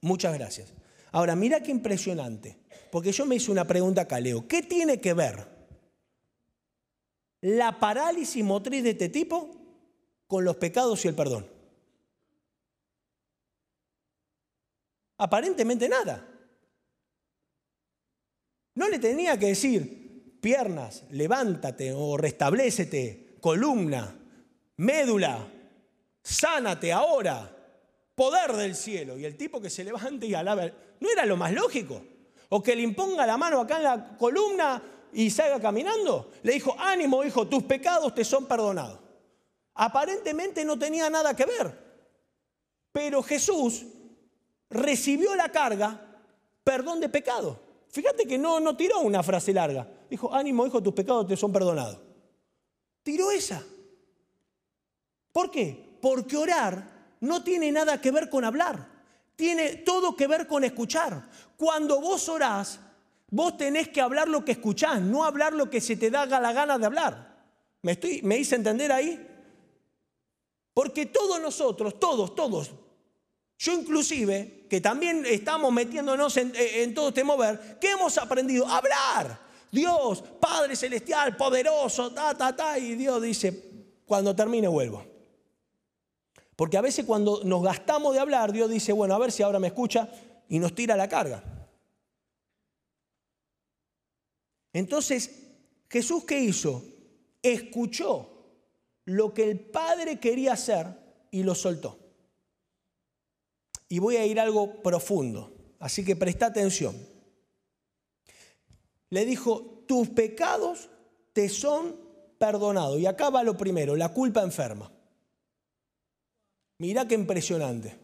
Muchas 0.00 0.34
gracias. 0.34 0.72
Ahora, 1.14 1.36
mira 1.36 1.62
qué 1.62 1.70
impresionante, 1.70 2.58
porque 2.90 3.12
yo 3.12 3.24
me 3.24 3.36
hice 3.36 3.52
una 3.52 3.64
pregunta 3.64 4.00
acá, 4.00 4.18
Leo. 4.18 4.48
¿Qué 4.48 4.62
tiene 4.62 5.00
que 5.00 5.14
ver 5.14 5.46
la 7.40 7.78
parálisis 7.78 8.42
motriz 8.42 8.82
de 8.82 8.90
este 8.90 9.10
tipo 9.10 9.48
con 10.26 10.44
los 10.44 10.56
pecados 10.56 11.04
y 11.04 11.08
el 11.08 11.14
perdón? 11.14 11.48
Aparentemente 15.18 15.88
nada. 15.88 16.28
No 18.74 18.88
le 18.88 18.98
tenía 18.98 19.38
que 19.38 19.46
decir, 19.46 20.40
piernas, 20.40 21.04
levántate 21.10 21.92
o 21.92 22.16
restablecete, 22.16 23.36
columna, 23.40 24.18
médula, 24.78 25.48
sánate 26.24 26.92
ahora, 26.92 27.53
poder 28.14 28.52
del 28.52 28.74
cielo. 28.74 29.18
Y 29.18 29.24
el 29.24 29.36
tipo 29.36 29.60
que 29.60 29.70
se 29.70 29.84
levante 29.84 30.26
y 30.26 30.34
alaba, 30.34 30.70
¿no 31.00 31.10
era 31.10 31.24
lo 31.26 31.36
más 31.36 31.52
lógico? 31.52 32.02
O 32.50 32.62
que 32.62 32.76
le 32.76 32.82
imponga 32.82 33.26
la 33.26 33.36
mano 33.36 33.60
acá 33.60 33.78
en 33.78 33.82
la 33.84 34.16
columna 34.16 34.82
y 35.12 35.30
salga 35.30 35.60
caminando. 35.60 36.30
Le 36.42 36.52
dijo, 36.54 36.74
ánimo 36.78 37.24
hijo, 37.24 37.46
tus 37.46 37.64
pecados 37.64 38.14
te 38.14 38.24
son 38.24 38.46
perdonados. 38.46 39.00
Aparentemente 39.74 40.64
no 40.64 40.78
tenía 40.78 41.10
nada 41.10 41.34
que 41.34 41.46
ver. 41.46 41.84
Pero 42.92 43.22
Jesús 43.22 43.84
recibió 44.70 45.34
la 45.34 45.48
carga, 45.50 46.00
perdón 46.62 47.00
de 47.00 47.08
pecado. 47.08 47.60
Fíjate 47.88 48.24
que 48.26 48.38
no, 48.38 48.60
no 48.60 48.76
tiró 48.76 49.00
una 49.00 49.22
frase 49.22 49.52
larga. 49.52 49.88
Dijo, 50.08 50.32
ánimo 50.32 50.66
hijo, 50.66 50.82
tus 50.82 50.94
pecados 50.94 51.26
te 51.26 51.36
son 51.36 51.52
perdonados. 51.52 51.98
Tiró 53.02 53.30
esa. 53.30 53.64
¿Por 55.32 55.50
qué? 55.50 55.98
Porque 56.00 56.36
orar 56.36 56.93
no 57.24 57.42
tiene 57.42 57.72
nada 57.72 58.00
que 58.00 58.10
ver 58.10 58.28
con 58.28 58.44
hablar, 58.44 58.86
tiene 59.36 59.76
todo 59.76 60.14
que 60.14 60.26
ver 60.26 60.46
con 60.46 60.62
escuchar. 60.64 61.28
Cuando 61.56 62.00
vos 62.00 62.28
orás, 62.28 62.78
vos 63.30 63.56
tenés 63.56 63.88
que 63.88 64.00
hablar 64.00 64.28
lo 64.28 64.44
que 64.44 64.52
escuchás, 64.52 65.00
no 65.00 65.24
hablar 65.24 65.52
lo 65.52 65.68
que 65.68 65.80
se 65.80 65.96
te 65.96 66.10
da 66.10 66.26
la 66.26 66.52
gana 66.52 66.78
de 66.78 66.86
hablar. 66.86 67.34
¿Me, 67.82 67.92
estoy, 67.92 68.22
¿Me 68.22 68.38
hice 68.38 68.56
entender 68.56 68.92
ahí? 68.92 69.28
Porque 70.72 71.06
todos 71.06 71.40
nosotros, 71.40 71.98
todos, 71.98 72.34
todos, 72.34 72.70
yo 73.58 73.72
inclusive, 73.72 74.66
que 74.68 74.80
también 74.80 75.24
estamos 75.26 75.72
metiéndonos 75.72 76.36
en, 76.36 76.52
en 76.56 76.94
todo 76.94 77.08
este 77.08 77.24
mover, 77.24 77.78
¿qué 77.80 77.92
hemos 77.92 78.18
aprendido? 78.18 78.66
Hablar. 78.66 79.40
Dios, 79.70 80.22
Padre 80.40 80.76
Celestial, 80.76 81.36
poderoso, 81.36 82.12
ta, 82.12 82.34
ta, 82.34 82.54
ta, 82.54 82.78
y 82.78 82.94
Dios 82.94 83.20
dice, 83.20 83.72
cuando 84.06 84.34
termine 84.34 84.68
vuelvo. 84.68 85.13
Porque 86.56 86.76
a 86.76 86.82
veces 86.82 87.04
cuando 87.04 87.42
nos 87.44 87.62
gastamos 87.62 88.14
de 88.14 88.20
hablar, 88.20 88.52
Dios 88.52 88.70
dice, 88.70 88.92
bueno, 88.92 89.14
a 89.14 89.18
ver 89.18 89.32
si 89.32 89.42
ahora 89.42 89.58
me 89.58 89.68
escucha 89.68 90.08
y 90.48 90.58
nos 90.58 90.74
tira 90.74 90.96
la 90.96 91.08
carga. 91.08 91.42
Entonces, 94.72 95.30
Jesús 95.88 96.24
qué 96.24 96.40
hizo? 96.40 96.84
Escuchó 97.42 98.30
lo 99.04 99.34
que 99.34 99.50
el 99.50 99.60
Padre 99.60 100.18
quería 100.18 100.54
hacer 100.54 100.86
y 101.30 101.42
lo 101.42 101.54
soltó. 101.54 101.98
Y 103.88 103.98
voy 103.98 104.16
a 104.16 104.26
ir 104.26 104.40
algo 104.40 104.82
profundo, 104.82 105.52
así 105.78 106.04
que 106.04 106.16
presta 106.16 106.46
atención. 106.46 106.96
Le 109.10 109.24
dijo, 109.24 109.84
tus 109.86 110.08
pecados 110.08 110.88
te 111.32 111.48
son 111.48 111.96
perdonados. 112.38 112.98
Y 112.98 113.06
acá 113.06 113.30
va 113.30 113.42
lo 113.42 113.56
primero, 113.56 113.94
la 113.94 114.12
culpa 114.12 114.42
enferma. 114.42 114.90
Mirá 116.78 117.06
qué 117.06 117.14
impresionante. 117.14 117.96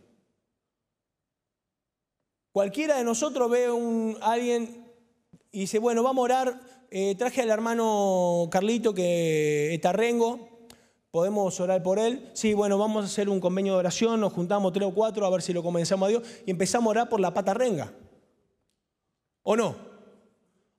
Cualquiera 2.52 2.96
de 2.96 3.04
nosotros 3.04 3.50
ve 3.50 3.66
a 4.20 4.32
alguien 4.32 4.92
y 5.52 5.60
dice, 5.60 5.78
bueno, 5.78 6.02
vamos 6.02 6.22
a 6.22 6.24
orar. 6.24 6.60
Eh, 6.90 7.14
traje 7.14 7.42
al 7.42 7.50
hermano 7.50 8.48
Carlito 8.50 8.92
que 8.92 9.72
está 9.74 9.92
rengo. 9.92 10.48
¿Podemos 11.10 11.58
orar 11.58 11.82
por 11.82 11.98
él? 11.98 12.30
Sí, 12.34 12.54
bueno, 12.54 12.78
vamos 12.78 13.02
a 13.04 13.06
hacer 13.06 13.28
un 13.28 13.40
convenio 13.40 13.72
de 13.72 13.80
oración, 13.80 14.20
nos 14.20 14.32
juntamos 14.32 14.72
tres 14.72 14.86
o 14.86 14.94
cuatro 14.94 15.26
a 15.26 15.30
ver 15.30 15.42
si 15.42 15.52
lo 15.52 15.60
comenzamos 15.60 16.06
a 16.06 16.10
Dios 16.10 16.22
y 16.46 16.52
empezamos 16.52 16.86
a 16.86 16.90
orar 16.90 17.08
por 17.08 17.18
la 17.18 17.34
pata 17.34 17.52
renga. 17.52 17.92
¿O 19.42 19.56
no? 19.56 19.74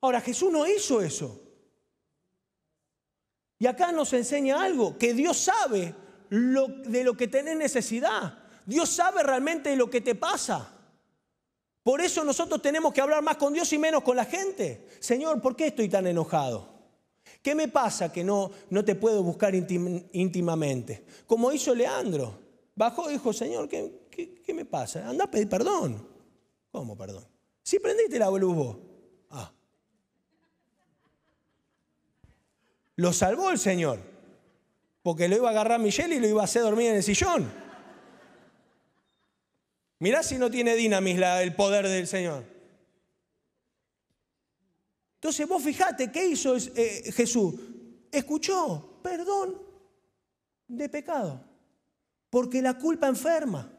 Ahora, 0.00 0.22
Jesús 0.22 0.50
no 0.50 0.66
hizo 0.66 1.02
eso. 1.02 1.38
Y 3.58 3.66
acá 3.66 3.92
nos 3.92 4.12
enseña 4.14 4.62
algo, 4.62 4.96
que 4.96 5.12
Dios 5.12 5.36
sabe 5.36 5.94
de 6.32 7.04
lo 7.04 7.14
que 7.14 7.28
tenés 7.28 7.56
necesidad. 7.56 8.38
Dios 8.64 8.88
sabe 8.88 9.22
realmente 9.22 9.76
lo 9.76 9.90
que 9.90 10.00
te 10.00 10.14
pasa. 10.14 10.66
Por 11.82 12.00
eso 12.00 12.24
nosotros 12.24 12.62
tenemos 12.62 12.94
que 12.94 13.02
hablar 13.02 13.22
más 13.22 13.36
con 13.36 13.52
Dios 13.52 13.70
y 13.72 13.78
menos 13.78 14.02
con 14.02 14.16
la 14.16 14.24
gente. 14.24 14.88
Señor, 15.00 15.42
¿por 15.42 15.54
qué 15.54 15.66
estoy 15.66 15.88
tan 15.90 16.06
enojado? 16.06 16.70
¿Qué 17.42 17.54
me 17.54 17.68
pasa 17.68 18.10
que 18.10 18.24
no, 18.24 18.50
no 18.70 18.84
te 18.84 18.94
puedo 18.94 19.22
buscar 19.22 19.54
íntimamente? 19.54 21.04
Como 21.26 21.52
hizo 21.52 21.74
Leandro. 21.74 22.40
Bajó 22.74 23.10
y 23.10 23.14
dijo, 23.14 23.32
Señor, 23.34 23.68
¿qué, 23.68 24.08
qué, 24.10 24.54
me 24.54 24.64
pasa? 24.64 25.06
Anda 25.06 25.24
a 25.24 25.30
pedir 25.30 25.48
perdón. 25.48 26.08
¿Cómo 26.70 26.96
perdón? 26.96 27.26
Si 27.62 27.78
prendiste 27.78 28.18
la 28.18 28.30
luz 28.30 28.54
vos. 28.54 28.76
Ah. 29.28 29.52
Lo 32.96 33.12
salvó 33.12 33.50
el 33.50 33.58
Señor 33.58 34.11
porque 35.02 35.28
lo 35.28 35.36
iba 35.36 35.48
a 35.48 35.50
agarrar 35.50 35.80
Michelle 35.80 36.14
y 36.14 36.20
lo 36.20 36.28
iba 36.28 36.42
a 36.42 36.44
hacer 36.44 36.62
dormir 36.62 36.90
en 36.90 36.96
el 36.96 37.02
sillón. 37.02 37.50
Mirá 39.98 40.22
si 40.22 40.38
no 40.38 40.50
tiene 40.50 40.74
dinamis 40.74 41.20
el 41.20 41.54
poder 41.54 41.88
del 41.88 42.06
Señor. 42.06 42.44
Entonces 45.14 45.46
vos 45.46 45.62
fijate, 45.62 46.10
¿qué 46.10 46.26
hizo 46.26 46.56
eh, 46.56 47.12
Jesús? 47.14 47.54
Escuchó. 48.10 48.98
perdón 49.02 49.62
de 50.66 50.88
pecado. 50.88 51.44
Porque 52.30 52.62
la 52.62 52.78
culpa 52.78 53.06
enferma. 53.06 53.70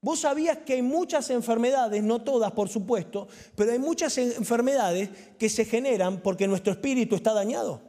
Vos 0.00 0.20
sabías 0.20 0.58
que 0.58 0.74
hay 0.74 0.82
muchas 0.82 1.30
enfermedades, 1.30 2.02
no 2.02 2.22
todas 2.22 2.50
por 2.52 2.68
supuesto, 2.68 3.28
pero 3.54 3.70
hay 3.72 3.78
muchas 3.78 4.18
enfermedades 4.18 5.10
que 5.38 5.48
se 5.48 5.64
generan 5.64 6.20
porque 6.22 6.48
nuestro 6.48 6.72
espíritu 6.72 7.14
está 7.14 7.32
dañado. 7.32 7.82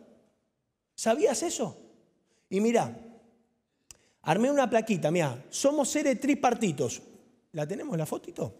¿Sabías 0.95 1.41
eso? 1.41 1.82
Y 2.53 2.61
mira, 2.61 2.95
armé 4.21 4.51
una 4.51 4.69
plaquita, 4.69 5.09
mira, 5.09 5.43
somos 5.49 5.89
seres 5.89 6.19
tripartitos. 6.19 7.01
¿La 7.53 7.67
tenemos 7.67 7.97
la 7.97 8.05
fotito? 8.05 8.53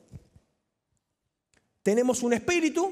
Tenemos 1.84 2.24
un 2.24 2.34
espíritu, 2.34 2.92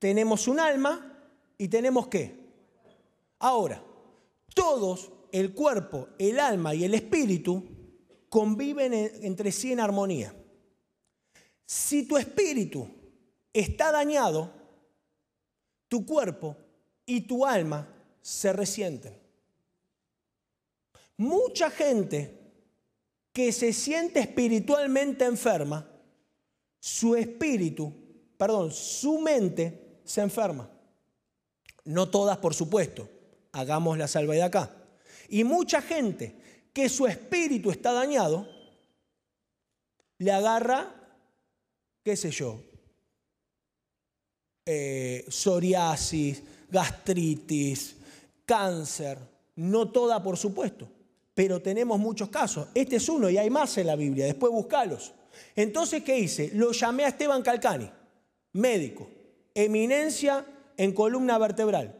tenemos 0.00 0.48
un 0.48 0.58
alma 0.58 1.30
y 1.56 1.68
tenemos 1.68 2.08
qué? 2.08 2.34
Ahora, 3.38 3.80
todos, 4.52 5.12
el 5.30 5.54
cuerpo, 5.54 6.08
el 6.18 6.40
alma 6.40 6.74
y 6.74 6.82
el 6.82 6.94
espíritu, 6.94 7.62
conviven 8.28 8.92
entre 8.92 9.52
sí 9.52 9.70
en 9.70 9.78
armonía. 9.78 10.34
Si 11.64 12.02
tu 12.02 12.18
espíritu 12.18 12.88
está 13.52 13.92
dañado, 13.92 14.50
tu 15.86 16.04
cuerpo 16.04 16.56
y 17.06 17.20
tu 17.20 17.46
alma 17.46 17.88
se 18.20 18.52
resienten. 18.52 19.27
Mucha 21.18 21.70
gente 21.70 22.34
que 23.32 23.52
se 23.52 23.72
siente 23.72 24.20
espiritualmente 24.20 25.24
enferma, 25.24 25.86
su 26.80 27.14
espíritu, 27.14 27.92
perdón, 28.36 28.72
su 28.72 29.20
mente 29.20 30.00
se 30.04 30.22
enferma. 30.22 30.70
No 31.84 32.10
todas, 32.10 32.38
por 32.38 32.54
supuesto 32.54 33.08
hagamos 33.52 33.98
la 33.98 34.08
salvedad 34.08 34.46
acá. 34.46 34.74
Y 35.28 35.44
mucha 35.44 35.82
gente 35.82 36.36
que 36.72 36.88
su 36.88 37.06
espíritu 37.06 37.70
está 37.70 37.92
dañado, 37.92 38.48
le 40.18 40.32
agarra, 40.32 40.94
qué 42.02 42.16
sé 42.16 42.30
yo, 42.30 42.62
eh, 44.64 45.24
psoriasis, 45.28 46.42
gastritis, 46.70 47.96
cáncer, 48.44 49.18
no 49.56 49.90
toda 49.90 50.22
por 50.22 50.36
supuesto, 50.36 50.88
pero 51.38 51.62
tenemos 51.62 52.00
muchos 52.00 52.30
casos. 52.30 52.66
Este 52.74 52.96
es 52.96 53.08
uno 53.08 53.30
y 53.30 53.38
hay 53.38 53.48
más 53.48 53.78
en 53.78 53.86
la 53.86 53.94
Biblia, 53.94 54.24
después 54.24 54.50
buscalos. 54.50 55.14
Entonces, 55.54 56.02
¿qué 56.02 56.18
hice? 56.18 56.50
Lo 56.54 56.72
llamé 56.72 57.04
a 57.04 57.10
Esteban 57.10 57.42
Calcani, 57.42 57.88
médico, 58.54 59.08
eminencia 59.54 60.44
en 60.76 60.92
columna 60.92 61.38
vertebral. 61.38 61.94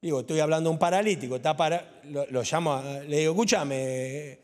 Digo, 0.00 0.20
estoy 0.20 0.38
hablando 0.38 0.70
de 0.70 0.74
un 0.74 0.78
paralítico, 0.78 1.34
está 1.34 1.56
para, 1.56 2.00
lo, 2.04 2.42
llamo, 2.44 2.80
le 3.08 3.18
digo, 3.18 3.32
escúchame, 3.32 4.38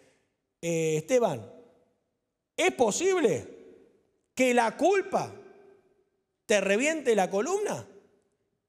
eh, 0.61 0.97
Esteban, 0.97 1.49
¿es 2.57 2.73
posible 2.73 3.47
que 4.35 4.53
la 4.53 4.77
culpa 4.77 5.33
te 6.47 6.61
reviente 6.61 7.15
la 7.15 7.31
columna? 7.31 7.87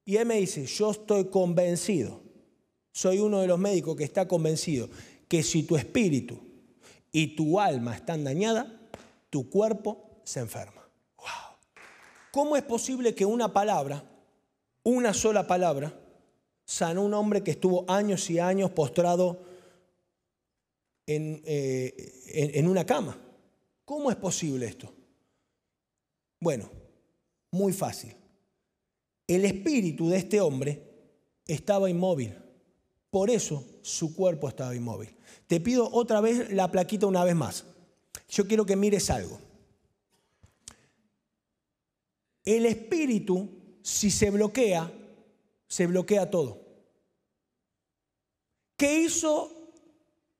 Y 0.06 0.18
él 0.18 0.28
me 0.28 0.36
dice, 0.36 0.68
yo 0.68 0.92
estoy 0.92 1.26
convencido, 1.30 2.22
soy 2.92 3.18
uno 3.18 3.42
de 3.42 3.48
los 3.48 3.58
médicos 3.58 3.96
que 3.96 4.04
está 4.04 4.28
convencido 4.28 4.88
que 5.28 5.44
si 5.44 5.64
tu 5.64 5.76
espíritu 5.76 6.40
y 7.12 7.36
tu 7.36 7.60
alma 7.60 7.96
están 7.96 8.24
dañadas, 8.24 8.68
tu 9.30 9.50
cuerpo 9.50 10.22
se 10.24 10.40
enferma. 10.40 10.88
Wow. 11.18 11.58
¿Cómo 12.32 12.58
es 12.58 12.64
posible 12.64 13.16
que 13.16 13.26
una 13.26 13.52
palabra, 13.54 14.04
una 14.84 15.14
sola 15.14 15.48
palabra, 15.48 15.94
sanó 16.68 17.04
un 17.04 17.14
hombre 17.14 17.44
que 17.44 17.52
estuvo 17.52 17.86
años 17.90 18.30
y 18.30 18.40
años 18.40 18.72
postrado 18.72 19.42
eh, 21.10 21.94
en, 22.34 22.52
en 22.54 22.68
una 22.68 22.86
cama. 22.86 23.18
¿Cómo 23.86 24.12
es 24.12 24.18
posible 24.18 24.66
esto? 24.66 24.94
Bueno, 26.42 26.70
muy 27.52 27.72
fácil. 27.72 28.14
El 29.26 29.46
espíritu 29.46 30.10
de 30.10 30.18
este 30.18 30.42
hombre 30.42 30.84
estaba 31.46 31.90
inmóvil. 31.90 32.36
Por 33.10 33.30
eso 33.30 33.64
su 33.82 34.14
cuerpo 34.14 34.50
estaba 34.50 34.76
inmóvil. 34.76 35.16
Te 35.48 35.62
pido 35.62 35.90
otra 35.92 36.22
vez 36.22 36.52
la 36.52 36.70
plaquita 36.70 37.08
una 37.08 37.24
vez 37.24 37.36
más. 37.36 37.66
Yo 38.30 38.48
quiero 38.48 38.66
que 38.66 38.76
mires 38.76 39.10
algo. 39.10 39.40
El 42.44 42.66
espíritu, 42.66 43.50
si 43.82 44.12
se 44.12 44.30
bloquea, 44.30 44.92
se 45.68 45.88
bloquea 45.88 46.30
todo. 46.30 46.62
¿Qué 48.78 49.02
hizo 49.02 49.52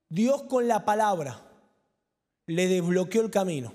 Dios 0.10 0.44
con 0.44 0.68
la 0.68 0.86
palabra? 0.86 1.44
Le 2.46 2.68
desbloqueó 2.68 3.24
el 3.24 3.32
camino. 3.32 3.74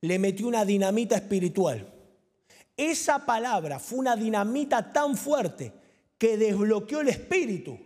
Le 0.00 0.18
metió 0.18 0.46
una 0.46 0.64
dinamita 0.64 1.16
espiritual. 1.16 1.92
Esa 2.76 3.24
palabra 3.24 3.78
fue 3.78 3.98
una 3.98 4.16
dinamita 4.16 4.92
tan 4.92 5.16
fuerte 5.16 5.72
que 6.18 6.36
desbloqueó 6.36 7.00
el 7.00 7.08
espíritu. 7.08 7.78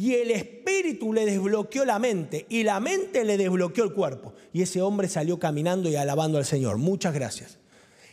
Y 0.00 0.14
el 0.14 0.30
espíritu 0.30 1.12
le 1.12 1.26
desbloqueó 1.26 1.84
la 1.84 1.98
mente 1.98 2.46
y 2.48 2.62
la 2.62 2.80
mente 2.80 3.22
le 3.22 3.36
desbloqueó 3.36 3.84
el 3.84 3.92
cuerpo. 3.92 4.32
Y 4.50 4.62
ese 4.62 4.80
hombre 4.80 5.10
salió 5.10 5.38
caminando 5.38 5.90
y 5.90 5.96
alabando 5.96 6.38
al 6.38 6.46
Señor. 6.46 6.78
Muchas 6.78 7.12
gracias. 7.12 7.58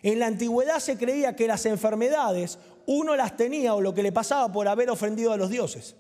En 0.04 0.19
la 0.19 0.28
antigüedad 0.28 0.80
se 0.80 0.97
creía 0.97 1.38
que 1.38 1.47
las 1.47 1.65
enfermedades 1.65 2.60
uno 2.88 3.15
las 3.15 3.38
tenía 3.38 3.73
o 3.73 3.80
lo 3.80 3.93
que 3.93 4.04
le 4.04 4.12
pasaba 4.12 4.52
por 4.52 4.67
haber 4.67 4.89
ofendido 4.89 5.32
a 5.32 5.38
los 5.38 5.50
dioses. 5.50 5.95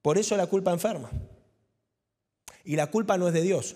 Por 0.00 0.16
eso 0.16 0.36
la 0.36 0.46
culpa 0.46 0.70
enferma. 0.70 1.10
Y 2.62 2.76
la 2.76 2.88
culpa 2.88 3.18
no 3.18 3.26
es 3.26 3.34
de 3.34 3.42
Dios. 3.42 3.74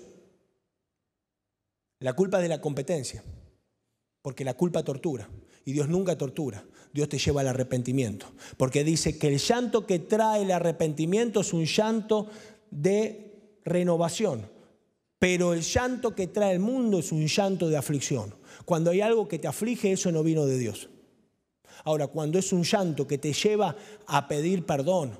La 1.99 2.13
culpa 2.13 2.37
es 2.37 2.45
de 2.45 2.49
la 2.49 2.61
competencia. 2.61 3.25
Porque 4.23 4.45
la 4.45 4.55
culpa 4.55 4.85
tortura. 4.85 5.29
Y 5.65 5.73
Dios 5.73 5.89
nunca 5.89 6.17
tortura. 6.17 6.65
Dios 6.97 7.11
te 7.11 7.19
lleva 7.19 7.43
al 7.43 7.49
arrepentimiento. 7.49 8.27
Porque 8.57 8.83
dice 8.83 9.19
que 9.19 9.29
el 9.29 9.39
llanto 9.39 9.87
que 9.87 9.99
trae 9.99 10.43
el 10.43 10.51
arrepentimiento 10.51 11.41
es 11.41 11.53
un 11.53 11.67
llanto 11.67 12.27
de 12.71 13.61
renovación. 13.65 14.49
Pero 15.19 15.53
el 15.53 15.61
llanto 15.61 16.15
que 16.15 16.27
trae 16.27 16.55
el 16.55 16.59
mundo 16.59 16.99
es 16.99 17.13
un 17.13 17.27
llanto 17.27 17.69
de 17.69 17.77
aflicción. 17.77 18.35
Cuando 18.65 18.91
hay 18.91 19.03
algo 19.03 19.29
que 19.29 19.39
te 19.39 19.47
aflige, 19.47 19.93
eso 19.93 20.11
no 20.11 20.23
vino 20.23 20.47
de 20.47 20.59
Dios. 20.59 20.89
Ahora, 21.85 22.07
cuando 22.07 22.39
es 22.39 22.51
un 22.55 22.63
llanto 22.63 23.07
que 23.07 23.19
te 23.19 23.35
lleva 23.35 23.77
a 24.07 24.27
pedir 24.27 24.65
perdón, 24.65 25.19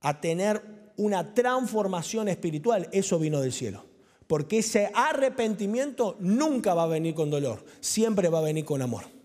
a 0.00 0.20
tener 0.20 0.92
una 0.96 1.34
transformación 1.34 2.28
espiritual, 2.28 2.88
eso 2.90 3.16
vino 3.20 3.40
del 3.40 3.52
cielo. 3.52 3.84
Porque 4.26 4.58
ese 4.58 4.90
arrepentimiento 4.92 6.16
nunca 6.18 6.74
va 6.74 6.82
a 6.82 6.88
venir 6.88 7.14
con 7.14 7.30
dolor, 7.30 7.64
siempre 7.78 8.28
va 8.28 8.40
a 8.40 8.42
venir 8.42 8.64
con 8.64 8.82
amor. 8.82 9.19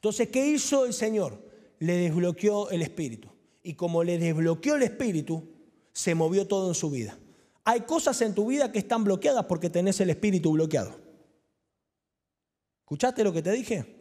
Entonces, 0.00 0.30
¿qué 0.30 0.46
hizo 0.46 0.86
el 0.86 0.94
Señor? 0.94 1.38
Le 1.78 1.94
desbloqueó 1.94 2.70
el 2.70 2.80
espíritu. 2.80 3.28
Y 3.62 3.74
como 3.74 4.02
le 4.02 4.16
desbloqueó 4.16 4.76
el 4.76 4.82
espíritu, 4.82 5.46
se 5.92 6.14
movió 6.14 6.46
todo 6.46 6.68
en 6.68 6.74
su 6.74 6.90
vida. 6.90 7.18
Hay 7.64 7.82
cosas 7.82 8.18
en 8.22 8.34
tu 8.34 8.46
vida 8.46 8.72
que 8.72 8.78
están 8.78 9.04
bloqueadas 9.04 9.44
porque 9.44 9.68
tenés 9.68 10.00
el 10.00 10.08
espíritu 10.08 10.52
bloqueado. 10.52 10.98
¿Escuchaste 12.80 13.22
lo 13.22 13.30
que 13.30 13.42
te 13.42 13.52
dije? 13.52 13.94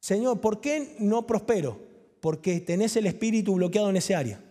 Señor, 0.00 0.40
¿por 0.40 0.62
qué 0.62 0.96
no 1.00 1.26
prospero? 1.26 1.78
Porque 2.22 2.60
tenés 2.60 2.96
el 2.96 3.06
espíritu 3.06 3.56
bloqueado 3.56 3.90
en 3.90 3.98
ese 3.98 4.14
área. 4.14 4.42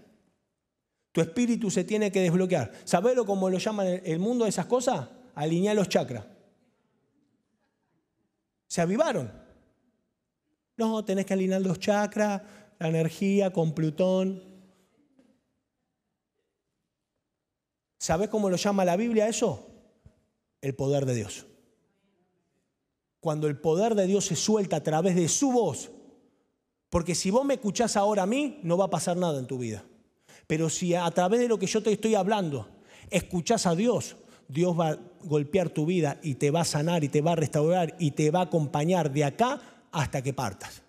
Tu 1.14 1.22
espíritu 1.22 1.72
se 1.72 1.84
tiene 1.84 2.12
que 2.12 2.22
desbloquear. 2.22 2.74
¿Sabés 2.84 3.16
cómo 3.26 3.50
lo 3.50 3.58
llaman 3.58 4.02
el 4.06 4.20
mundo 4.20 4.46
de 4.46 4.50
esas 4.50 4.68
cosas? 4.68 5.10
Alinear 5.34 5.76
los 5.76 5.90
chakras. 5.90 6.26
Se 8.68 8.82
avivaron. 8.82 9.47
No, 10.78 11.04
tenés 11.04 11.26
que 11.26 11.34
alinear 11.34 11.62
los 11.62 11.80
chakras, 11.80 12.42
la 12.80 12.88
energía 12.88 13.52
con 13.52 13.74
Plutón. 13.74 14.44
¿Sabés 17.98 18.30
cómo 18.30 18.50
lo 18.50 18.58
llama 18.58 18.86
la 18.86 18.96
Biblia 18.96 19.28
eso? 19.28 19.68
El 20.62 20.76
poder 20.76 21.06
de 21.06 21.16
Dios. 21.16 21.48
Cuando 23.20 23.48
el 23.48 23.60
poder 23.60 23.96
de 23.96 24.06
Dios 24.06 24.26
se 24.26 24.36
suelta 24.36 24.78
a 24.78 24.84
través 24.84 25.16
de 25.16 25.28
su 25.28 25.52
voz, 25.52 25.90
porque 26.92 27.16
si 27.16 27.32
vos 27.32 27.44
me 27.44 27.56
escuchás 27.56 27.98
ahora 27.98 28.24
a 28.24 28.28
mí, 28.28 28.60
no 28.64 28.78
va 28.78 28.86
a 28.86 28.90
pasar 28.90 29.18
nada 29.18 29.40
en 29.40 29.48
tu 29.48 29.58
vida. 29.58 29.84
Pero 30.46 30.70
si 30.70 30.94
a 30.94 31.10
través 31.12 31.40
de 31.40 31.48
lo 31.48 31.58
que 31.58 31.66
yo 31.66 31.82
te 31.82 31.92
estoy 31.92 32.14
hablando, 32.14 32.70
escuchás 33.10 33.66
a 33.66 33.76
Dios, 33.76 34.16
Dios 34.48 34.80
va 34.80 34.90
a 34.92 35.00
golpear 35.24 35.70
tu 35.70 35.86
vida 35.86 36.20
y 36.22 36.36
te 36.36 36.52
va 36.52 36.62
a 36.62 36.66
sanar 36.66 37.04
y 37.04 37.10
te 37.10 37.22
va 37.22 37.34
a 37.34 37.36
restaurar 37.36 37.96
y 38.00 38.12
te 38.12 38.32
va 38.32 38.40
a 38.40 38.44
acompañar 38.44 39.12
de 39.12 39.26
acá 39.26 39.60
hasta 39.92 40.22
que 40.22 40.34
partas. 40.34 40.82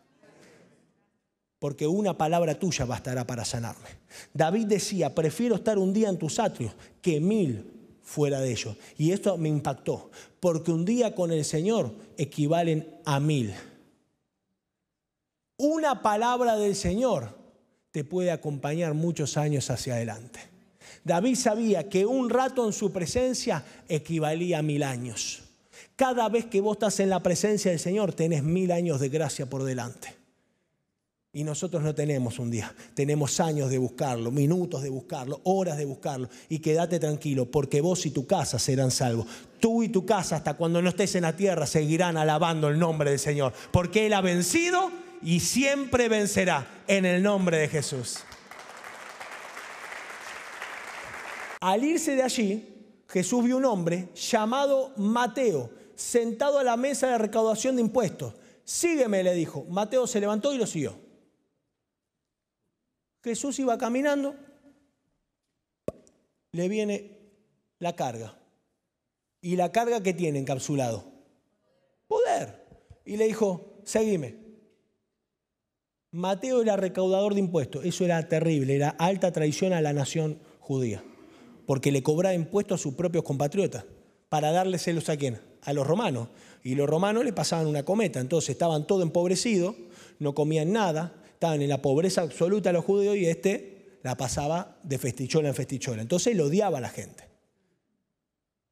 Porque 1.58 1.86
una 1.86 2.16
palabra 2.16 2.58
tuya 2.58 2.84
bastará 2.84 3.26
para 3.26 3.44
sanarme. 3.44 3.88
David 4.32 4.66
decía, 4.66 5.14
prefiero 5.14 5.56
estar 5.56 5.78
un 5.78 5.92
día 5.92 6.08
en 6.08 6.18
tus 6.18 6.38
atrios 6.38 6.72
que 7.02 7.20
mil 7.20 7.72
fuera 8.02 8.40
de 8.40 8.52
ellos. 8.52 8.76
Y 8.96 9.12
esto 9.12 9.36
me 9.36 9.48
impactó, 9.48 10.10
porque 10.40 10.70
un 10.70 10.84
día 10.84 11.14
con 11.14 11.32
el 11.32 11.44
Señor 11.44 11.92
equivalen 12.16 12.88
a 13.04 13.18
mil 13.18 13.54
una 15.58 16.02
palabra 16.02 16.56
del 16.56 16.76
Señor 16.76 17.36
te 17.90 18.04
puede 18.04 18.30
acompañar 18.30 18.94
muchos 18.94 19.36
años 19.36 19.68
hacia 19.70 19.94
adelante. 19.94 20.38
David 21.02 21.34
sabía 21.34 21.88
que 21.88 22.06
un 22.06 22.30
rato 22.30 22.64
en 22.64 22.72
su 22.72 22.92
presencia 22.92 23.64
equivalía 23.88 24.60
a 24.60 24.62
mil 24.62 24.84
años. 24.84 25.47
Cada 25.98 26.28
vez 26.28 26.46
que 26.46 26.60
vos 26.60 26.76
estás 26.76 27.00
en 27.00 27.10
la 27.10 27.20
presencia 27.20 27.72
del 27.72 27.80
Señor, 27.80 28.12
tenés 28.12 28.44
mil 28.44 28.70
años 28.70 29.00
de 29.00 29.08
gracia 29.08 29.46
por 29.46 29.64
delante. 29.64 30.14
Y 31.32 31.42
nosotros 31.42 31.82
no 31.82 31.92
tenemos 31.92 32.38
un 32.38 32.52
día, 32.52 32.72
tenemos 32.94 33.40
años 33.40 33.68
de 33.68 33.78
buscarlo, 33.78 34.30
minutos 34.30 34.84
de 34.84 34.90
buscarlo, 34.90 35.40
horas 35.42 35.76
de 35.76 35.86
buscarlo. 35.86 36.28
Y 36.48 36.60
quédate 36.60 37.00
tranquilo, 37.00 37.50
porque 37.50 37.80
vos 37.80 38.06
y 38.06 38.12
tu 38.12 38.28
casa 38.28 38.60
serán 38.60 38.92
salvos. 38.92 39.26
Tú 39.58 39.82
y 39.82 39.88
tu 39.88 40.06
casa, 40.06 40.36
hasta 40.36 40.54
cuando 40.54 40.80
no 40.80 40.88
estés 40.88 41.16
en 41.16 41.22
la 41.22 41.34
tierra, 41.34 41.66
seguirán 41.66 42.16
alabando 42.16 42.68
el 42.68 42.78
nombre 42.78 43.10
del 43.10 43.18
Señor. 43.18 43.52
Porque 43.72 44.06
Él 44.06 44.12
ha 44.12 44.20
vencido 44.20 44.92
y 45.20 45.40
siempre 45.40 46.08
vencerá 46.08 46.84
en 46.86 47.06
el 47.06 47.24
nombre 47.24 47.58
de 47.58 47.66
Jesús. 47.66 48.18
Al 51.60 51.82
irse 51.82 52.14
de 52.14 52.22
allí, 52.22 52.68
Jesús 53.08 53.42
vio 53.42 53.56
un 53.56 53.64
hombre 53.64 54.10
llamado 54.14 54.92
Mateo, 54.96 55.70
sentado 55.98 56.58
a 56.58 56.64
la 56.64 56.76
mesa 56.76 57.08
de 57.08 57.18
recaudación 57.18 57.76
de 57.76 57.82
impuestos. 57.82 58.34
Sígueme, 58.64 59.22
le 59.22 59.34
dijo. 59.34 59.64
Mateo 59.68 60.06
se 60.06 60.20
levantó 60.20 60.54
y 60.54 60.58
lo 60.58 60.66
siguió. 60.66 60.96
Jesús 63.22 63.58
iba 63.58 63.76
caminando, 63.76 64.36
le 66.52 66.68
viene 66.68 67.18
la 67.78 67.94
carga. 67.96 68.38
¿Y 69.40 69.56
la 69.56 69.72
carga 69.72 70.02
que 70.02 70.14
tiene 70.14 70.38
encapsulado? 70.38 71.04
Poder. 72.06 72.64
Y 73.04 73.16
le 73.16 73.26
dijo, 73.26 73.80
seguime. 73.84 74.36
Mateo 76.10 76.62
era 76.62 76.76
recaudador 76.76 77.34
de 77.34 77.40
impuestos. 77.40 77.84
Eso 77.84 78.04
era 78.04 78.28
terrible, 78.28 78.76
era 78.76 78.90
alta 78.90 79.32
traición 79.32 79.72
a 79.72 79.80
la 79.80 79.92
nación 79.92 80.40
judía 80.60 81.02
porque 81.68 81.92
le 81.92 82.02
cobraba 82.02 82.34
impuestos 82.34 82.80
a 82.80 82.82
sus 82.82 82.94
propios 82.94 83.24
compatriotas 83.24 83.84
para 84.30 84.52
dárleselos 84.52 85.10
a 85.10 85.18
quién? 85.18 85.38
A 85.68 85.72
los 85.74 85.86
romanos. 85.86 86.28
Y 86.62 86.74
los 86.74 86.88
romanos 86.88 87.24
le 87.26 87.34
pasaban 87.34 87.66
una 87.66 87.84
cometa, 87.84 88.20
entonces 88.20 88.50
estaban 88.50 88.86
todos 88.86 89.02
empobrecidos, 89.02 89.76
no 90.18 90.34
comían 90.34 90.72
nada, 90.72 91.14
estaban 91.30 91.60
en 91.60 91.68
la 91.68 91.82
pobreza 91.82 92.22
absoluta 92.22 92.72
los 92.72 92.86
judíos 92.86 93.16
y 93.16 93.26
este 93.26 93.98
la 94.02 94.16
pasaba 94.16 94.78
de 94.82 94.96
festichola 94.96 95.48
en 95.48 95.54
festichola. 95.54 96.00
Entonces 96.00 96.34
lo 96.34 96.46
odiaba 96.46 96.78
a 96.78 96.80
la 96.80 96.88
gente. 96.88 97.24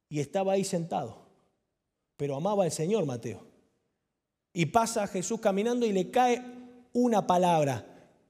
Y 0.08 0.20
estaba 0.20 0.54
ahí 0.54 0.64
sentado, 0.64 1.18
pero 2.16 2.34
amaba 2.34 2.64
al 2.64 2.72
Señor 2.72 3.04
Mateo. 3.04 3.44
Y 4.54 4.66
pasa 4.66 5.06
Jesús 5.06 5.38
caminando 5.38 5.84
y 5.84 5.92
le 5.92 6.10
cae 6.10 6.42
una 6.94 7.26
palabra. 7.26 7.84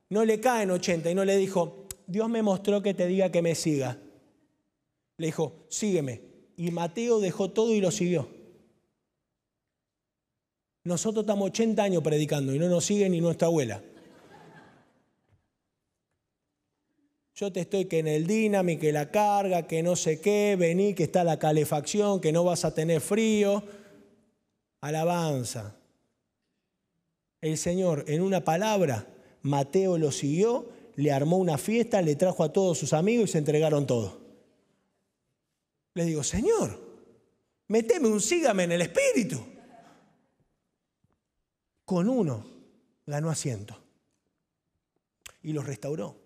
No 0.09 0.25
le 0.25 0.41
cae 0.41 0.65
en 0.65 0.73
80 0.73 1.09
y 1.09 1.15
no 1.15 1.25
le 1.25 1.37
dijo, 1.37 1.87
Dios 2.09 2.29
me 2.29 2.43
mostró 2.43 2.83
que 2.83 2.95
te 2.95 3.07
diga 3.07 3.31
que 3.31 3.43
me 3.43 3.55
siga. 3.55 3.97
Le 5.19 5.27
dijo, 5.27 5.67
sígueme. 5.69 6.23
Y 6.57 6.73
Mateo 6.73 7.21
dejó 7.21 7.51
todo 7.51 7.73
y 7.73 7.81
lo 7.81 7.93
siguió. 7.93 8.36
Nosotros 10.87 11.25
estamos 11.25 11.47
80 11.49 11.83
años 11.83 12.01
predicando 12.01 12.55
y 12.55 12.61
no 12.61 12.69
nos 12.69 12.85
sigue 12.85 13.09
ni 13.11 13.21
nuestra 13.21 13.49
abuela. 13.49 13.83
Yo 17.35 17.53
te 17.53 17.59
estoy 17.59 17.87
que 17.87 17.99
en 17.99 18.07
el 18.07 18.25
Dynami, 18.25 18.77
que 18.77 18.93
la 18.93 19.11
carga, 19.11 19.67
que 19.67 19.83
no 19.83 19.97
sé 19.97 20.21
qué, 20.21 20.55
vení, 20.57 20.95
que 20.95 21.03
está 21.03 21.25
la 21.25 21.41
calefacción, 21.41 22.21
que 22.21 22.31
no 22.31 22.45
vas 22.45 22.65
a 22.65 22.73
tener 22.73 23.01
frío. 23.01 23.65
Alabanza. 24.81 25.75
El 27.41 27.59
Señor, 27.59 28.05
en 28.07 28.23
una 28.23 28.45
palabra, 28.45 29.09
Mateo 29.43 29.99
lo 29.99 30.13
siguió, 30.13 30.69
le 30.95 31.11
armó 31.11 31.39
una 31.39 31.59
fiesta, 31.59 32.01
le 32.01 32.15
trajo 32.15 32.45
a 32.45 32.53
todos 32.53 32.79
sus 32.79 32.93
amigos 32.93 33.31
y 33.31 33.33
se 33.33 33.39
entregaron 33.39 33.89
todos. 33.89 34.19
Le 35.95 36.05
digo, 36.05 36.23
Señor, 36.23 36.81
meteme 37.67 38.07
un 38.07 38.21
sígame 38.21 38.63
en 38.63 38.73
el 38.73 38.83
espíritu. 38.83 39.56
Con 41.87 42.11
uno 42.11 42.45
ganó 43.07 43.31
asiento 43.31 43.79
y 45.43 45.55
los 45.55 45.65
restauró. 45.65 46.17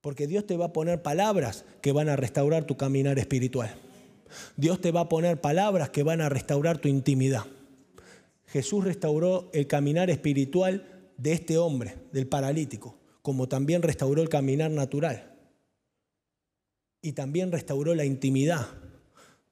Porque 0.00 0.28
Dios 0.28 0.46
te 0.46 0.56
va 0.56 0.66
a 0.66 0.72
poner 0.72 1.02
palabras 1.02 1.64
que 1.82 1.90
van 1.90 2.08
a 2.08 2.14
restaurar 2.14 2.64
tu 2.64 2.76
caminar 2.76 3.18
espiritual. 3.18 3.74
Dios 4.56 4.80
te 4.80 4.92
va 4.92 5.00
a 5.00 5.08
poner 5.08 5.40
palabras 5.40 5.90
que 5.90 6.04
van 6.04 6.20
a 6.20 6.28
restaurar 6.28 6.78
tu 6.78 6.86
intimidad. 6.86 7.44
Jesús 8.46 8.84
restauró 8.84 9.50
el 9.52 9.66
caminar 9.66 10.10
espiritual 10.10 11.10
de 11.16 11.32
este 11.32 11.58
hombre, 11.58 11.96
del 12.12 12.28
paralítico, 12.28 12.96
como 13.22 13.48
también 13.48 13.82
restauró 13.82 14.22
el 14.22 14.28
caminar 14.28 14.70
natural 14.70 15.32
y 17.00 17.12
también 17.12 17.52
restauró 17.52 17.94
la 17.94 18.04
intimidad 18.04 18.68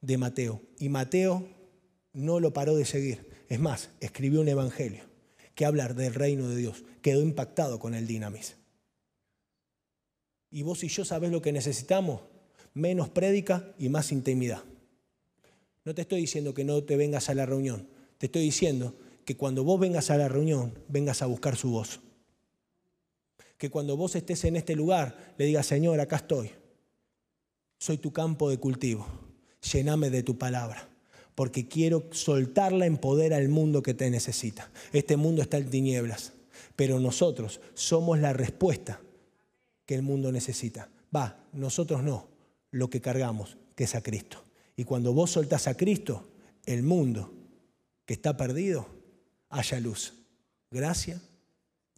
de 0.00 0.18
Mateo. 0.18 0.60
Y 0.78 0.88
Mateo 0.88 1.48
no 2.12 2.40
lo 2.40 2.52
paró 2.52 2.76
de 2.76 2.84
seguir. 2.84 3.33
Es 3.54 3.60
más, 3.60 3.90
escribió 4.00 4.40
un 4.40 4.48
evangelio 4.48 5.04
que 5.54 5.64
habla 5.64 5.86
del 5.86 6.12
reino 6.12 6.48
de 6.48 6.56
Dios. 6.56 6.82
Quedó 7.02 7.22
impactado 7.22 7.78
con 7.78 7.94
el 7.94 8.04
dinamis. 8.04 8.56
Y 10.50 10.62
vos 10.62 10.82
y 10.82 10.88
yo 10.88 11.04
sabés 11.04 11.30
lo 11.30 11.40
que 11.40 11.52
necesitamos, 11.52 12.22
menos 12.72 13.10
prédica 13.10 13.72
y 13.78 13.90
más 13.90 14.10
intimidad. 14.10 14.64
No 15.84 15.94
te 15.94 16.02
estoy 16.02 16.22
diciendo 16.22 16.52
que 16.52 16.64
no 16.64 16.82
te 16.82 16.96
vengas 16.96 17.28
a 17.28 17.34
la 17.34 17.46
reunión, 17.46 17.88
te 18.18 18.26
estoy 18.26 18.42
diciendo 18.42 18.98
que 19.24 19.36
cuando 19.36 19.62
vos 19.62 19.78
vengas 19.78 20.10
a 20.10 20.16
la 20.16 20.26
reunión, 20.26 20.76
vengas 20.88 21.22
a 21.22 21.26
buscar 21.26 21.54
su 21.54 21.70
voz. 21.70 22.00
Que 23.56 23.70
cuando 23.70 23.96
vos 23.96 24.16
estés 24.16 24.42
en 24.42 24.56
este 24.56 24.74
lugar, 24.74 25.34
le 25.38 25.44
digas, 25.44 25.66
Señor, 25.66 26.00
acá 26.00 26.16
estoy 26.16 26.50
soy 27.78 27.98
tu 27.98 28.12
campo 28.12 28.50
de 28.50 28.58
cultivo. 28.58 29.06
Lléname 29.72 30.10
de 30.10 30.24
tu 30.24 30.38
palabra, 30.38 30.88
porque 31.34 31.66
quiero 31.66 32.04
soltarla 32.12 32.86
en 32.86 32.96
poder 32.96 33.34
al 33.34 33.48
mundo 33.48 33.82
que 33.82 33.94
te 33.94 34.10
necesita. 34.10 34.70
Este 34.92 35.16
mundo 35.16 35.42
está 35.42 35.58
en 35.58 35.70
tinieblas, 35.70 36.32
pero 36.76 37.00
nosotros 37.00 37.60
somos 37.74 38.18
la 38.18 38.32
respuesta 38.32 39.00
que 39.86 39.94
el 39.94 40.02
mundo 40.02 40.32
necesita. 40.32 40.88
Va, 41.14 41.44
nosotros 41.52 42.02
no, 42.02 42.28
lo 42.70 42.90
que 42.90 43.00
cargamos, 43.00 43.56
que 43.74 43.84
es 43.84 43.94
a 43.94 44.02
Cristo. 44.02 44.44
Y 44.76 44.84
cuando 44.84 45.12
vos 45.12 45.32
soltás 45.32 45.66
a 45.68 45.76
Cristo, 45.76 46.28
el 46.66 46.82
mundo 46.82 47.32
que 48.06 48.14
está 48.14 48.36
perdido, 48.36 48.86
haya 49.50 49.80
luz, 49.80 50.14
gracia 50.70 51.20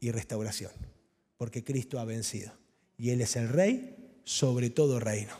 y 0.00 0.10
restauración, 0.10 0.72
porque 1.36 1.64
Cristo 1.64 1.98
ha 1.98 2.04
vencido. 2.04 2.52
Y 2.98 3.10
Él 3.10 3.20
es 3.20 3.36
el 3.36 3.48
Rey 3.48 3.96
sobre 4.24 4.70
todo 4.70 4.98
reino 4.98 5.32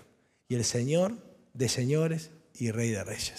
y 0.49 0.55
el 0.55 0.65
Señor 0.65 1.13
de 1.53 1.69
señores 1.69 2.31
y 2.55 2.71
Rey 2.71 2.91
de 2.91 3.05
reyes. 3.05 3.35